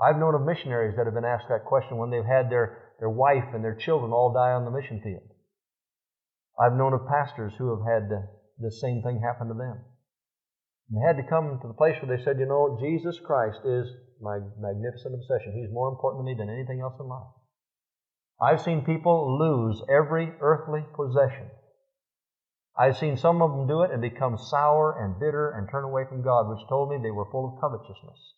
[0.00, 3.10] I've known of missionaries that have been asked that question when they've had their, their
[3.10, 5.28] wife and their children all die on the mission field.
[6.58, 8.28] I've known of pastors who have had the,
[8.58, 9.84] the same thing happen to them.
[10.90, 13.60] And they had to come to the place where they said, you know, Jesus Christ
[13.64, 13.86] is
[14.20, 15.54] my magnificent obsession.
[15.54, 17.30] He's more important to me than anything else in life.
[18.42, 21.50] I've seen people lose every earthly possession.
[22.76, 26.02] I've seen some of them do it and become sour and bitter and turn away
[26.08, 28.34] from God, which told me they were full of covetousness.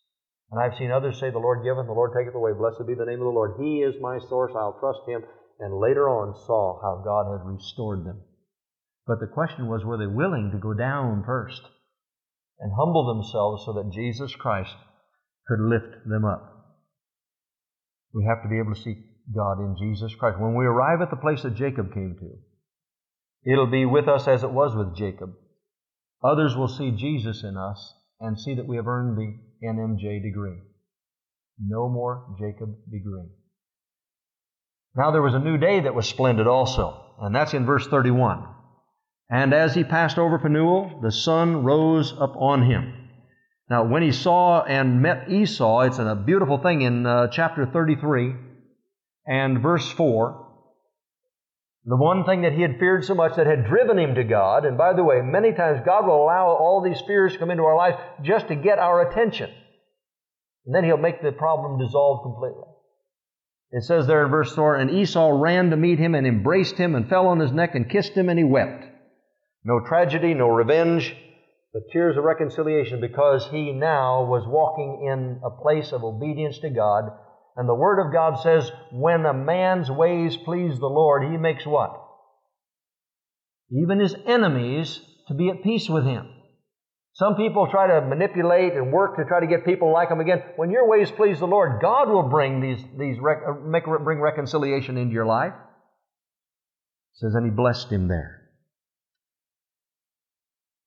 [0.51, 2.53] And I've seen others say, The Lord giveth, the Lord taketh away.
[2.53, 3.59] Blessed be the name of the Lord.
[3.59, 4.53] He is my source.
[4.55, 5.23] I'll trust Him.
[5.59, 8.21] And later on saw how God had restored them.
[9.07, 11.61] But the question was, were they willing to go down first
[12.59, 14.75] and humble themselves so that Jesus Christ
[15.47, 16.57] could lift them up?
[18.13, 18.95] We have to be able to see
[19.35, 20.39] God in Jesus Christ.
[20.39, 24.43] When we arrive at the place that Jacob came to, it'll be with us as
[24.43, 25.33] it was with Jacob.
[26.23, 30.57] Others will see Jesus in us and see that we have earned the NMJ degree.
[31.59, 33.29] No more Jacob degree.
[34.95, 38.47] Now there was a new day that was splendid also, and that's in verse 31.
[39.29, 42.93] And as he passed over Penuel, the sun rose up on him.
[43.69, 48.33] Now, when he saw and met Esau, it's a beautiful thing in uh, chapter 33
[49.27, 50.46] and verse 4.
[51.87, 54.65] The one thing that he had feared so much that had driven him to God,
[54.65, 57.63] and by the way, many times God will allow all these fears to come into
[57.63, 59.49] our life just to get our attention.
[60.65, 62.65] And then he'll make the problem dissolve completely.
[63.71, 66.93] It says there in verse 4 And Esau ran to meet him and embraced him
[66.93, 68.83] and fell on his neck and kissed him and he wept.
[69.63, 71.15] No tragedy, no revenge,
[71.71, 76.69] but tears of reconciliation because he now was walking in a place of obedience to
[76.69, 77.11] God.
[77.57, 81.65] And the Word of God says, when a man's ways please the Lord, he makes
[81.65, 81.99] what?
[83.71, 86.29] Even his enemies to be at peace with him.
[87.13, 90.43] Some people try to manipulate and work to try to get people like them again.
[90.55, 94.97] When your ways please the Lord, God will bring these, these uh, make, bring reconciliation
[94.97, 95.53] into your life.
[95.53, 98.49] It says, and he blessed him there.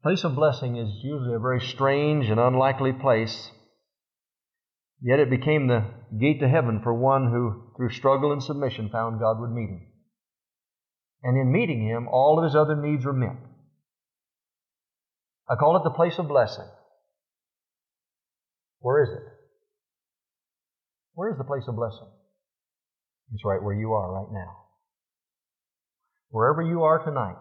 [0.05, 3.51] Place of blessing is usually a very strange and unlikely place.
[5.03, 5.85] Yet it became the
[6.19, 9.87] gate to heaven for one who, through struggle and submission, found God would meet him.
[11.23, 13.37] And in meeting him, all of his other needs were met.
[15.49, 16.69] I call it the place of blessing.
[18.81, 19.23] Where is it?
[21.15, 22.09] Where is the place of blessing?
[23.33, 24.57] It's right where you are right now.
[26.31, 27.37] Wherever you are tonight,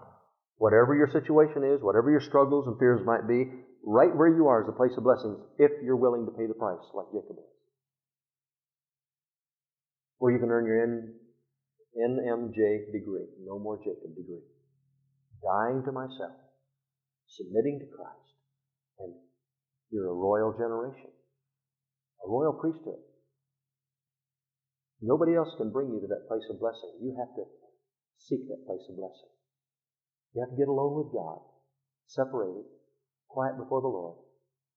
[0.57, 3.51] whatever your situation is, whatever your struggles and fears might be,
[3.85, 6.53] right where you are is a place of blessings if you're willing to pay the
[6.53, 7.51] price like Jacob is.
[10.19, 11.15] Or you can earn your N,
[11.95, 14.43] NMJ degree, no more Jacob degree.
[15.41, 16.35] Dying to myself
[17.29, 18.33] submitting to Christ.
[18.99, 19.13] And
[19.91, 21.13] you're a royal generation,
[22.25, 22.99] a royal priesthood.
[25.01, 26.99] Nobody else can bring you to that place of blessing.
[26.99, 27.45] You have to
[28.19, 29.31] seek that place of blessing.
[30.35, 31.39] You have to get alone with God,
[32.05, 32.67] separated,
[33.29, 34.17] quiet before the Lord,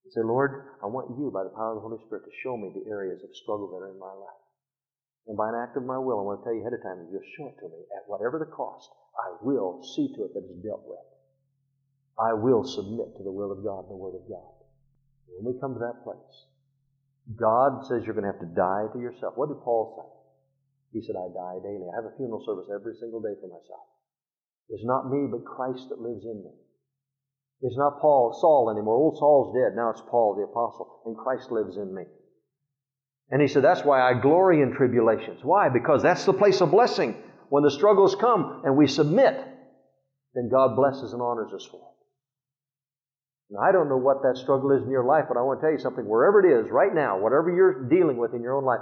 [0.04, 2.56] and say, Lord, I want you, by the power of the Holy Spirit, to show
[2.56, 4.42] me the areas of struggle that are in my life.
[5.26, 7.06] And by an act of my will, I want to tell you ahead of time,
[7.10, 8.90] you'll show it to me at whatever the cost.
[9.14, 11.06] I will see to it that it's dealt with.
[12.18, 14.52] I will submit to the will of God and the Word of God.
[15.30, 16.36] When we come to that place,
[17.38, 19.38] God says you're going to have to die to yourself.
[19.38, 20.10] What did Paul say?
[20.98, 21.88] He said, I die daily.
[21.88, 23.86] I have a funeral service every single day for myself.
[24.68, 26.52] It's not me, but Christ that lives in me.
[27.62, 28.96] It's not Paul, Saul anymore.
[28.96, 29.76] Old Saul's dead.
[29.76, 32.02] Now it's Paul the apostle, and Christ lives in me.
[33.30, 35.40] And he said, That's why I glory in tribulations.
[35.42, 35.68] Why?
[35.68, 37.16] Because that's the place of blessing.
[37.50, 39.36] When the struggles come and we submit,
[40.34, 41.92] then God blesses and honors us for it.
[43.52, 45.66] Now, I don't know what that struggle is in your life, but I want to
[45.66, 46.08] tell you something.
[46.08, 48.80] Wherever it is, right now, whatever you're dealing with in your own life,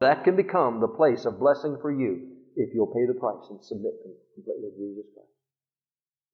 [0.00, 3.64] that can become the place of blessing for you if you'll pay the price and
[3.64, 3.92] submit
[4.36, 5.29] completely to Jesus Christ.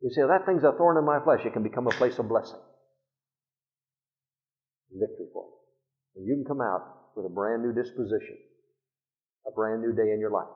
[0.01, 1.41] You see, that thing's a thorn in my flesh.
[1.45, 2.61] It can become a place of blessing.
[4.93, 5.57] Victory for you.
[6.17, 8.37] And you can come out with a brand new disposition,
[9.49, 10.53] a brand new day in your life.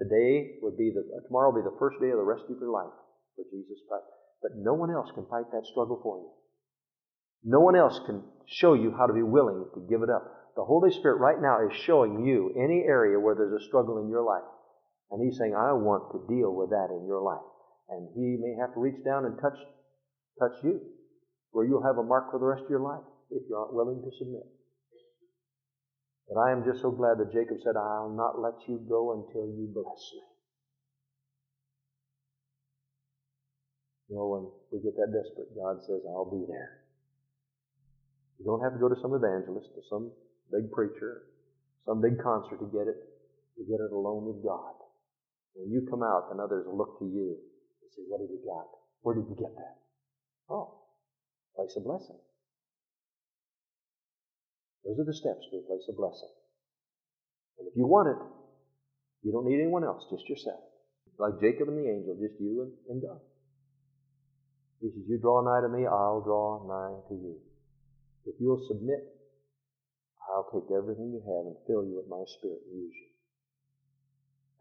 [0.00, 2.56] Today would be the, uh, tomorrow will be the first day of the rest of
[2.58, 2.92] your life
[3.36, 4.08] for Jesus Christ.
[4.40, 6.30] But no one else can fight that struggle for you.
[7.44, 10.24] No one else can show you how to be willing to give it up.
[10.56, 14.08] The Holy Spirit right now is showing you any area where there's a struggle in
[14.08, 14.48] your life.
[15.10, 17.44] And He's saying, I want to deal with that in your life.
[17.92, 19.58] And He may have to reach down and touch,
[20.40, 20.80] touch you,
[21.52, 24.00] where you'll have a mark for the rest of your life if you aren't willing
[24.00, 24.48] to submit.
[26.28, 29.44] But I am just so glad that Jacob said, I'll not let you go until
[29.52, 30.24] you bless me.
[34.08, 36.80] You know, when we get that desperate, God says, I'll be there.
[38.38, 40.12] You don't have to go to some evangelist, to some
[40.52, 41.28] big preacher,
[41.84, 42.96] some big concert to get it.
[43.56, 44.72] You get it alone with God.
[45.54, 47.36] When you come out, then others look to you
[47.94, 48.66] say, What have you got?
[49.02, 49.76] Where did you get that?
[50.48, 50.82] Oh,
[51.56, 52.18] place of blessing.
[54.84, 56.32] Those are the steps to a place of blessing.
[57.58, 58.18] And if you want it,
[59.22, 60.60] you don't need anyone else, just yourself.
[61.18, 63.20] Like Jacob and the angel, just you and, and God.
[64.80, 67.36] He says, You draw nigh to me, I'll draw nigh to you.
[68.26, 68.98] If you'll submit,
[70.34, 73.11] I'll take everything you have and fill you with my spirit and use you.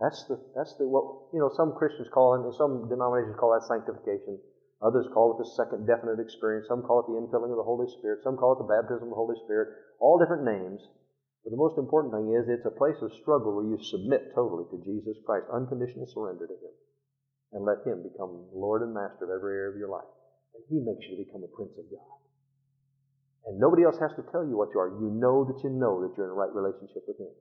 [0.01, 3.69] That's the, that's the, what, you know, some Christians call it, some denominations call that
[3.69, 4.41] sanctification.
[4.81, 6.65] Others call it the second definite experience.
[6.65, 8.25] Some call it the infilling of the Holy Spirit.
[8.25, 9.69] Some call it the baptism of the Holy Spirit.
[10.01, 10.81] All different names.
[11.45, 14.65] But the most important thing is it's a place of struggle where you submit totally
[14.73, 16.73] to Jesus Christ, unconditional surrender to Him,
[17.53, 20.09] and let Him become Lord and Master of every area of your life.
[20.57, 22.17] And He makes you to become a Prince of God.
[23.45, 24.97] And nobody else has to tell you what you are.
[24.97, 27.33] You know that you know that you're in a right relationship with Him.